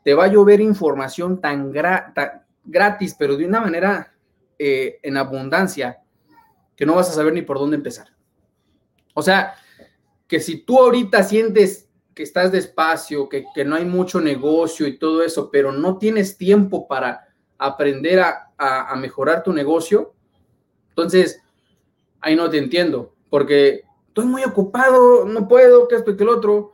te 0.02 0.14
va 0.14 0.24
a 0.24 0.28
llover 0.28 0.62
información 0.62 1.40
tan, 1.40 1.70
gratis, 2.64 3.14
pero 3.18 3.36
de 3.36 3.44
una 3.44 3.60
manera 3.60 4.14
eh, 4.58 4.98
en 5.02 5.18
abundancia, 5.18 6.00
que 6.76 6.86
no 6.86 6.94
vas 6.94 7.10
a 7.10 7.12
saber 7.12 7.34
ni 7.34 7.42
por 7.42 7.58
dónde 7.58 7.76
empezar. 7.76 8.08
O 9.12 9.22
sea, 9.22 9.54
que 10.26 10.40
si 10.40 10.62
tú 10.62 10.78
ahorita 10.78 11.22
sientes 11.22 11.90
que 12.14 12.22
estás 12.22 12.52
despacio, 12.52 13.28
que, 13.28 13.44
no 13.64 13.76
hay 13.76 13.84
mucho 13.84 14.20
negocio 14.20 14.86
y 14.86 14.98
todo 14.98 15.22
eso, 15.22 15.50
pero 15.50 15.72
no 15.72 15.98
tienes 15.98 16.36
tiempo 16.36 16.86
para 16.86 17.28
aprender 17.58 18.20
a, 18.20 18.94
mejorar 18.96 19.42
tu 19.42 19.52
negocio, 19.52 20.14
entonces 20.90 21.42
ahí 22.20 22.36
no 22.36 22.48
te 22.50 22.58
entiendo, 22.58 23.14
porque 23.30 23.84
estoy 24.08 24.26
muy 24.26 24.44
ocupado, 24.44 25.24
no 25.24 25.48
puedo, 25.48 25.88
que 25.88 25.94
esto 25.94 26.10
y 26.10 26.16
que 26.16 26.24
el 26.24 26.28
otro, 26.28 26.72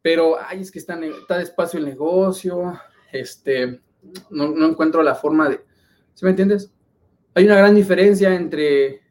pero 0.00 0.36
ay, 0.40 0.62
es 0.62 0.70
que 0.70 0.78
está, 0.78 0.98
está 1.04 1.38
despacio 1.38 1.78
el 1.78 1.84
negocio, 1.84 2.80
este, 3.12 3.80
no, 4.30 4.66
encuentro 4.66 5.02
la 5.02 5.16
forma 5.16 5.48
de, 5.48 5.64
¿sí 6.14 6.24
me 6.24 6.30
entiendes? 6.30 6.72
hay 7.36 7.44
una 7.44 7.56
gran 7.56 7.74
diferencia 7.74 8.34
entre 8.34 9.02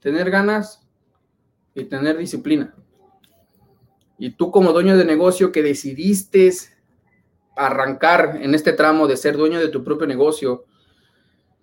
tener 0.00 0.30
ganas 0.30 0.82
y 1.74 1.84
tener 1.84 2.16
disciplina. 2.16 2.74
Y 4.18 4.30
tú 4.30 4.50
como 4.50 4.72
dueño 4.72 4.96
de 4.96 5.04
negocio 5.04 5.52
que 5.52 5.62
decidiste 5.62 6.50
arrancar 7.54 8.38
en 8.40 8.54
este 8.54 8.72
tramo 8.72 9.06
de 9.06 9.18
ser 9.18 9.36
dueño 9.36 9.60
de 9.60 9.68
tu 9.68 9.84
propio 9.84 10.06
negocio, 10.06 10.64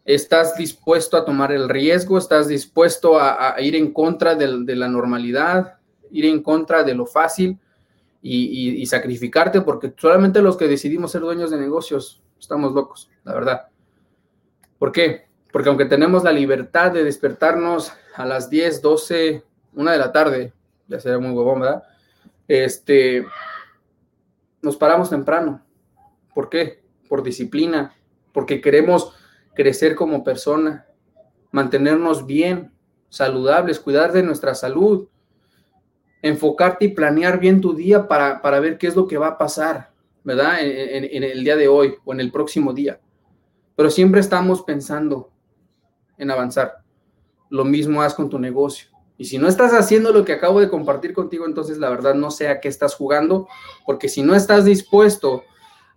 estás 0.05 0.55
dispuesto 0.57 1.17
a 1.17 1.25
tomar 1.25 1.51
el 1.51 1.69
riesgo, 1.69 2.17
estás 2.17 2.47
dispuesto 2.47 3.19
a, 3.19 3.55
ir 3.61 3.75
en 3.75 3.93
contra 3.93 4.35
de, 4.35 4.75
la 4.75 4.87
normalidad, 4.87 5.75
ir 6.11 6.25
en 6.25 6.41
contra 6.41 6.83
de 6.83 6.93
lo 6.93 7.05
fácil 7.05 7.59
y, 8.21 8.85
sacrificarte, 8.85 9.61
porque 9.61 9.93
solamente 9.97 10.41
los 10.41 10.57
que 10.57 10.67
decidimos 10.67 11.11
ser 11.11 11.21
dueños 11.21 11.51
de 11.51 11.57
negocios 11.57 12.21
estamos 12.39 12.73
locos, 12.73 13.09
la 13.23 13.33
verdad. 13.33 13.67
¿Por 14.77 14.91
qué? 14.91 15.25
Porque 15.51 15.69
aunque 15.69 15.85
tenemos 15.85 16.23
la 16.23 16.31
libertad 16.31 16.91
de 16.91 17.03
despertarnos 17.03 17.93
a 18.15 18.25
las 18.25 18.49
10, 18.49 18.81
12, 18.81 19.43
1 19.75 19.91
de 19.91 19.97
la 19.97 20.11
tarde, 20.11 20.53
ya 20.87 20.99
sería 20.99 21.19
muy 21.19 21.31
huevón, 21.31 21.61
¿verdad? 21.61 21.83
Este, 22.47 23.25
nos 24.61 24.75
paramos 24.75 25.09
temprano. 25.09 25.63
¿Por 26.33 26.49
qué? 26.49 26.83
Por 27.07 27.23
disciplina, 27.23 27.95
porque 28.33 28.59
queremos 28.59 29.13
crecer 29.53 29.95
como 29.95 30.23
persona, 30.23 30.87
mantenernos 31.51 32.25
bien, 32.25 32.71
saludables, 33.09 33.79
cuidar 33.79 34.11
de 34.11 34.23
nuestra 34.23 34.55
salud, 34.55 35.07
enfocarte 36.21 36.85
y 36.85 36.87
planear 36.89 37.39
bien 37.39 37.61
tu 37.61 37.73
día 37.73 38.07
para, 38.07 38.59
ver 38.59 38.77
qué 38.77 38.87
es 38.87 38.95
lo 38.95 39.07
que 39.07 39.17
va 39.17 39.27
a 39.27 39.37
pasar, 39.37 39.91
¿verdad? 40.23 40.61
En, 40.61 41.03
en, 41.03 41.23
el 41.23 41.43
día 41.43 41.55
de 41.55 41.67
hoy 41.67 41.95
o 42.05 42.13
en 42.13 42.21
el 42.21 42.31
próximo 42.31 42.73
día. 42.73 42.99
Pero 43.75 43.91
siempre 43.91 44.21
estamos 44.21 44.63
pensando 44.63 45.31
en 46.17 46.31
avanzar. 46.31 46.77
Lo 47.49 47.65
mismo 47.65 48.01
haz 48.01 48.15
con 48.15 48.29
tu 48.29 48.39
negocio. 48.39 48.87
Y 49.17 49.25
si 49.25 49.37
no 49.37 49.47
estás 49.47 49.73
haciendo 49.73 50.11
lo 50.11 50.25
que 50.25 50.33
acabo 50.33 50.59
de 50.59 50.69
compartir 50.69 51.13
contigo, 51.13 51.45
entonces 51.45 51.77
la 51.77 51.89
verdad 51.89 52.15
no 52.15 52.31
sé 52.31 52.47
a 52.47 52.59
qué 52.59 52.67
estás 52.67 52.95
jugando, 52.95 53.47
porque 53.85 54.09
si 54.09 54.23
no 54.23 54.33
estás 54.33 54.65
dispuesto 54.65 55.43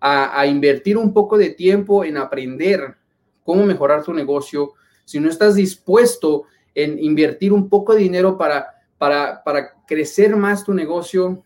a, 0.00 0.38
a 0.38 0.46
invertir 0.46 0.98
un 0.98 1.14
poco 1.14 1.38
de 1.38 1.50
tiempo 1.50 2.04
en 2.04 2.18
aprender 2.18 2.96
cómo 3.46 3.64
mejorar 3.64 4.02
tu 4.02 4.12
negocio, 4.12 4.74
si 5.06 5.20
no 5.20 5.30
estás 5.30 5.54
dispuesto 5.54 6.44
en 6.74 6.98
invertir 6.98 7.52
un 7.52 7.70
poco 7.70 7.94
de 7.94 8.00
dinero 8.00 8.36
para, 8.36 8.82
para, 8.98 9.42
para 9.42 9.72
crecer 9.86 10.36
más 10.36 10.64
tu 10.64 10.74
negocio, 10.74 11.44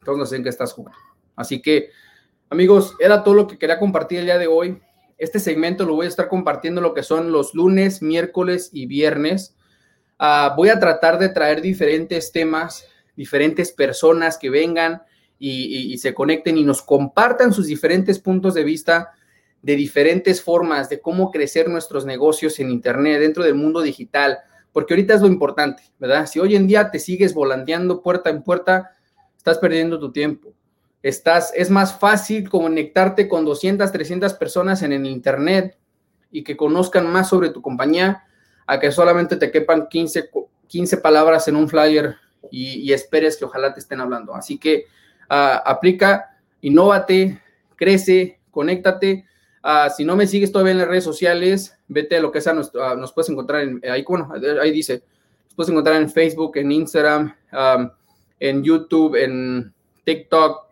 entonces 0.00 0.18
no 0.18 0.26
sé 0.26 0.36
en 0.36 0.42
qué 0.42 0.48
estás 0.48 0.72
jugando. 0.72 0.98
Así 1.36 1.62
que, 1.62 1.90
amigos, 2.48 2.96
era 2.98 3.22
todo 3.22 3.34
lo 3.34 3.46
que 3.46 3.58
quería 3.58 3.78
compartir 3.78 4.18
el 4.18 4.24
día 4.24 4.38
de 4.38 4.46
hoy. 4.46 4.80
Este 5.18 5.38
segmento 5.38 5.84
lo 5.84 5.94
voy 5.94 6.06
a 6.06 6.08
estar 6.08 6.28
compartiendo 6.28 6.80
lo 6.80 6.94
que 6.94 7.02
son 7.02 7.30
los 7.30 7.54
lunes, 7.54 8.02
miércoles 8.02 8.70
y 8.72 8.86
viernes. 8.86 9.54
Ah, 10.18 10.54
voy 10.56 10.70
a 10.70 10.80
tratar 10.80 11.18
de 11.18 11.28
traer 11.28 11.60
diferentes 11.60 12.32
temas, 12.32 12.86
diferentes 13.14 13.70
personas 13.72 14.38
que 14.38 14.50
vengan 14.50 15.02
y, 15.38 15.92
y, 15.92 15.98
se 15.98 16.12
conecten 16.12 16.58
y 16.58 16.64
nos 16.64 16.82
compartan 16.82 17.54
sus 17.54 17.66
diferentes 17.66 18.18
puntos 18.18 18.52
de 18.52 18.64
vista 18.64 19.12
de 19.62 19.76
diferentes 19.76 20.42
formas 20.42 20.88
de 20.88 21.00
cómo 21.00 21.30
crecer 21.30 21.68
nuestros 21.68 22.06
negocios 22.06 22.58
en 22.60 22.70
Internet, 22.70 23.20
dentro 23.20 23.44
del 23.44 23.54
mundo 23.54 23.82
digital, 23.82 24.38
porque 24.72 24.94
ahorita 24.94 25.14
es 25.14 25.20
lo 25.20 25.26
importante, 25.26 25.82
¿verdad? 25.98 26.26
Si 26.26 26.38
hoy 26.38 26.56
en 26.56 26.66
día 26.66 26.90
te 26.90 26.98
sigues 26.98 27.34
volanteando 27.34 28.02
puerta 28.02 28.30
en 28.30 28.42
puerta, 28.42 28.92
estás 29.36 29.58
perdiendo 29.58 29.98
tu 29.98 30.12
tiempo. 30.12 30.52
Estás, 31.02 31.52
es 31.54 31.70
más 31.70 31.98
fácil 31.98 32.48
conectarte 32.48 33.28
con 33.28 33.44
200, 33.44 33.90
300 33.90 34.34
personas 34.34 34.82
en 34.82 34.92
el 34.92 35.06
Internet 35.06 35.78
y 36.30 36.44
que 36.44 36.56
conozcan 36.56 37.10
más 37.10 37.28
sobre 37.28 37.50
tu 37.50 37.62
compañía 37.62 38.24
a 38.66 38.78
que 38.78 38.92
solamente 38.92 39.36
te 39.36 39.50
quepan 39.50 39.88
15, 39.88 40.30
15 40.66 40.96
palabras 40.98 41.48
en 41.48 41.56
un 41.56 41.68
flyer 41.68 42.16
y, 42.50 42.92
esperes 42.92 43.36
que 43.36 43.44
ojalá 43.44 43.74
te 43.74 43.80
estén 43.80 44.00
hablando. 44.00 44.34
Así 44.34 44.58
que 44.58 44.84
uh, 45.30 45.60
aplica, 45.64 46.38
innovate, 46.60 47.40
crece, 47.76 48.40
conéctate 48.50 49.26
Ah, 49.62 49.90
si 49.90 50.04
no 50.04 50.16
me 50.16 50.26
sigues 50.26 50.52
todavía 50.52 50.72
en 50.72 50.78
las 50.78 50.88
redes 50.88 51.04
sociales, 51.04 51.76
vete 51.86 52.16
a 52.16 52.20
lo 52.20 52.32
que 52.32 52.38
es 52.38 52.46
a 52.46 52.54
nuestro, 52.54 52.96
nos 52.96 53.12
puedes 53.12 53.28
encontrar 53.28 53.62
en, 53.62 53.80
ahí, 53.90 54.02
bueno, 54.08 54.32
ahí 54.60 54.70
dice, 54.70 55.02
puedes 55.54 55.70
encontrar 55.70 55.96
en 56.00 56.10
Facebook, 56.10 56.56
en 56.56 56.72
Instagram, 56.72 57.34
en 58.38 58.62
YouTube, 58.62 59.16
en 59.16 59.74
TikTok, 60.04 60.66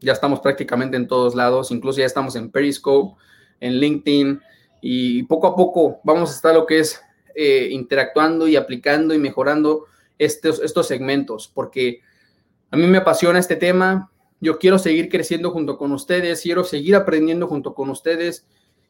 ya 0.00 0.12
estamos 0.12 0.38
prácticamente 0.40 0.96
en 0.96 1.08
todos 1.08 1.34
lados, 1.34 1.72
incluso 1.72 1.98
ya 1.98 2.06
estamos 2.06 2.36
en 2.36 2.50
Periscope, 2.50 3.20
en 3.58 3.80
LinkedIn, 3.80 4.40
y 4.80 5.22
poco 5.24 5.48
a 5.48 5.56
poco 5.56 6.00
vamos 6.04 6.30
a 6.30 6.34
estar 6.34 6.54
lo 6.54 6.66
que 6.66 6.78
es 6.78 7.00
eh, 7.34 7.68
interactuando 7.72 8.46
y 8.46 8.54
aplicando 8.54 9.12
y 9.12 9.18
mejorando 9.18 9.86
estos, 10.18 10.60
estos 10.60 10.86
segmentos, 10.86 11.50
porque 11.52 12.00
a 12.70 12.76
mí 12.76 12.86
me 12.86 12.98
apasiona 12.98 13.40
este 13.40 13.56
tema, 13.56 14.12
yo 14.40 14.58
quiero 14.58 14.78
seguir 14.78 15.08
creciendo 15.08 15.50
junto 15.50 15.78
con 15.78 15.92
ustedes, 15.92 16.42
quiero 16.42 16.64
seguir 16.64 16.96
aprendiendo 16.96 17.46
junto 17.46 17.74
con 17.74 17.90
ustedes 17.90 18.46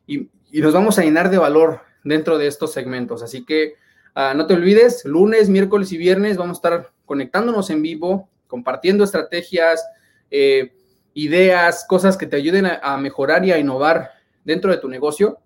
y, 0.06 0.28
nos 0.52 0.72
vamos 0.72 0.98
a 0.98 1.02
llenar 1.02 1.30
de 1.30 1.38
valor 1.38 1.80
dentro 2.04 2.38
de 2.38 2.46
estos 2.46 2.72
segmentos. 2.72 3.22
Así 3.22 3.44
que 3.44 3.74
ah, 4.14 4.34
no 4.36 4.46
te 4.46 4.54
olvides, 4.54 5.04
lunes, 5.04 5.48
miércoles 5.48 5.90
y 5.92 5.98
viernes 5.98 6.36
vamos 6.36 6.58
a 6.58 6.58
estar 6.58 6.92
conectándonos 7.04 7.70
en 7.70 7.82
vivo, 7.82 8.28
compartiendo 8.46 9.02
estrategias, 9.02 9.84
eh, 10.30 10.72
ideas, 11.14 11.84
cosas 11.88 12.16
que 12.16 12.26
te 12.26 12.36
ayuden 12.36 12.66
a, 12.66 12.96
mejorar 12.98 13.44
y 13.44 13.52
a 13.52 13.58
innovar 13.58 14.12
dentro 14.44 14.70
de 14.70 14.78
tu 14.78 14.88
negocio. 14.88 15.38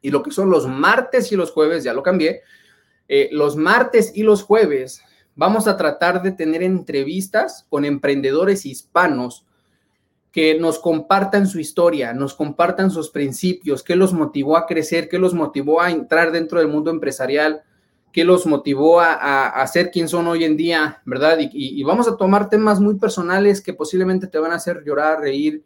Y 0.00 0.10
lo 0.10 0.22
que 0.22 0.30
son 0.30 0.50
los 0.50 0.66
martes 0.66 1.32
y 1.32 1.36
los 1.36 1.50
jueves, 1.50 1.84
ya 1.84 1.92
lo 1.92 2.02
cambié, 2.02 2.42
eh, 3.08 3.28
los 3.32 3.56
martes 3.56 4.12
y 4.14 4.22
los 4.22 4.42
jueves 4.42 5.02
vamos 5.38 5.68
a 5.68 5.76
tratar 5.76 6.20
de 6.20 6.32
tener 6.32 6.64
entrevistas 6.64 7.64
con 7.70 7.84
emprendedores 7.84 8.66
hispanos 8.66 9.46
que 10.32 10.58
nos 10.58 10.80
compartan 10.80 11.46
su 11.46 11.60
historia, 11.60 12.12
nos 12.12 12.34
compartan 12.34 12.90
sus 12.90 13.10
principios, 13.10 13.84
qué 13.84 13.94
los 13.94 14.12
motivó 14.12 14.56
a 14.56 14.66
crecer, 14.66 15.08
qué 15.08 15.16
los 15.16 15.34
motivó 15.34 15.80
a 15.80 15.92
entrar 15.92 16.32
dentro 16.32 16.58
del 16.58 16.66
mundo 16.66 16.90
empresarial, 16.90 17.62
qué 18.12 18.24
los 18.24 18.46
motivó 18.46 19.00
a, 19.00 19.64
ser 19.68 19.92
quien 19.92 20.08
son 20.08 20.26
hoy 20.26 20.42
en 20.42 20.56
día, 20.56 21.02
¿verdad? 21.04 21.38
Y, 21.40 21.84
vamos 21.84 22.08
a 22.08 22.16
tomar 22.16 22.50
temas 22.50 22.80
muy 22.80 22.96
personales 22.96 23.60
que 23.60 23.72
posiblemente 23.72 24.26
te 24.26 24.40
van 24.40 24.50
a 24.50 24.56
hacer 24.56 24.82
llorar, 24.84 25.20
reír, 25.20 25.62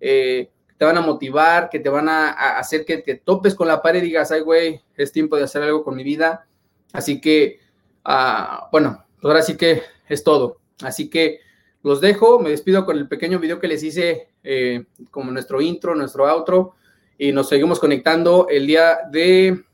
eh, 0.00 0.50
te 0.76 0.84
van 0.84 0.98
a 0.98 1.00
motivar, 1.00 1.70
que 1.70 1.78
te 1.78 1.88
van 1.88 2.08
a, 2.08 2.58
hacer 2.58 2.84
que 2.84 2.98
te 2.98 3.14
topes 3.14 3.54
con 3.54 3.68
la 3.68 3.82
pared 3.82 4.02
y 4.02 4.06
digas, 4.06 4.32
ay, 4.32 4.40
güey, 4.40 4.82
es 4.96 5.12
tiempo 5.12 5.36
de 5.36 5.44
hacer 5.44 5.62
algo 5.62 5.84
con 5.84 5.94
mi 5.94 6.02
vida. 6.02 6.48
Así 6.92 7.20
que, 7.20 7.60
ah, 8.04 8.68
bueno, 8.72 9.04
pues 9.22 9.30
ahora 9.30 9.42
sí 9.42 9.56
que 9.56 9.82
es 10.08 10.24
todo. 10.24 10.58
Así 10.82 11.08
que 11.08 11.38
los 11.84 12.00
dejo, 12.00 12.40
me 12.40 12.50
despido 12.50 12.84
con 12.84 12.98
el 12.98 13.06
pequeño 13.06 13.38
video 13.38 13.60
que 13.60 13.68
les 13.68 13.82
hice 13.84 14.30
eh, 14.42 14.84
como 15.12 15.30
nuestro 15.30 15.60
intro, 15.60 15.94
nuestro 15.94 16.28
outro, 16.28 16.74
y 17.16 17.30
nos 17.30 17.48
seguimos 17.48 17.78
conectando 17.78 18.48
el 18.50 18.66
día 18.66 18.98
de 19.10 19.64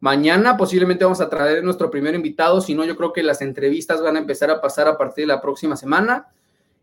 mañana. 0.00 0.56
Posiblemente 0.56 1.04
vamos 1.04 1.20
a 1.20 1.28
traer 1.28 1.62
nuestro 1.62 1.90
primer 1.90 2.14
invitado, 2.14 2.62
si 2.62 2.74
no, 2.74 2.82
yo 2.86 2.96
creo 2.96 3.12
que 3.12 3.22
las 3.22 3.42
entrevistas 3.42 4.00
van 4.00 4.16
a 4.16 4.20
empezar 4.20 4.50
a 4.50 4.62
pasar 4.62 4.88
a 4.88 4.96
partir 4.96 5.24
de 5.24 5.34
la 5.34 5.42
próxima 5.42 5.76
semana. 5.76 6.28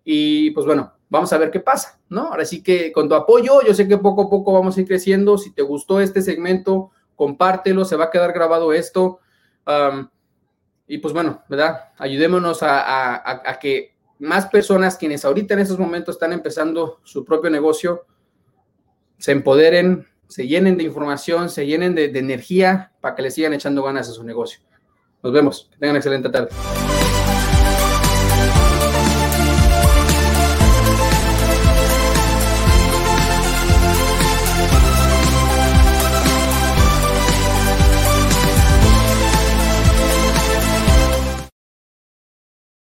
Y 0.03 0.51
pues 0.51 0.67
bueno, 0.67 0.93
vamos 1.09 1.33
a 1.33 1.39
ver 1.39 1.49
qué 1.49 1.59
pasa, 1.59 1.99
¿no? 2.07 2.27
Ahora 2.27 2.45
sí 2.45 2.61
que 2.61 2.91
con 2.91 3.09
tu 3.09 3.15
apoyo, 3.15 3.63
yo 3.63 3.73
sé 3.73 3.87
que 3.87 3.97
poco 3.97 4.23
a 4.23 4.29
poco 4.29 4.53
vamos 4.53 4.77
a 4.77 4.81
ir 4.81 4.87
creciendo. 4.87 5.39
Si 5.39 5.51
te 5.51 5.63
gustó 5.63 5.99
este 5.99 6.21
segmento, 6.21 6.91
compártelo, 7.15 7.83
se 7.83 7.95
va 7.95 8.05
a 8.05 8.11
quedar 8.11 8.31
grabado 8.31 8.73
esto. 8.73 9.19
Y 10.87 10.99
pues 10.99 11.13
bueno, 11.13 11.43
¿verdad? 11.49 11.91
Ayudémonos 11.97 12.59
a, 12.61 13.57
que 13.59 13.95
más 14.19 14.47
personas 14.47 14.97
quienes 14.97 15.25
ahorita 15.25 15.55
en 15.55 15.61
estos 15.61 15.79
momentos 15.79 16.15
están 16.15 16.33
empezando 16.33 16.99
su 17.03 17.25
propio 17.25 17.49
negocio 17.49 18.05
se 19.17 19.31
empoderen, 19.31 20.07
se 20.27 20.47
llenen 20.47 20.77
de 20.77 20.83
información, 20.83 21.49
se 21.49 21.65
llenen 21.65 21.95
de, 21.95 22.05
energía 22.05 22.91
para 23.01 23.15
que 23.15 23.21
le 23.21 23.31
sigan 23.31 23.53
echando 23.53 23.83
ganas 23.83 24.09
a 24.09 24.11
su 24.11 24.23
negocio. 24.23 24.59
Nos 25.23 25.33
vemos. 25.33 25.69
Que 25.71 25.77
tengan 25.77 25.95
excelente 25.95 26.29
tarde. 26.29 26.49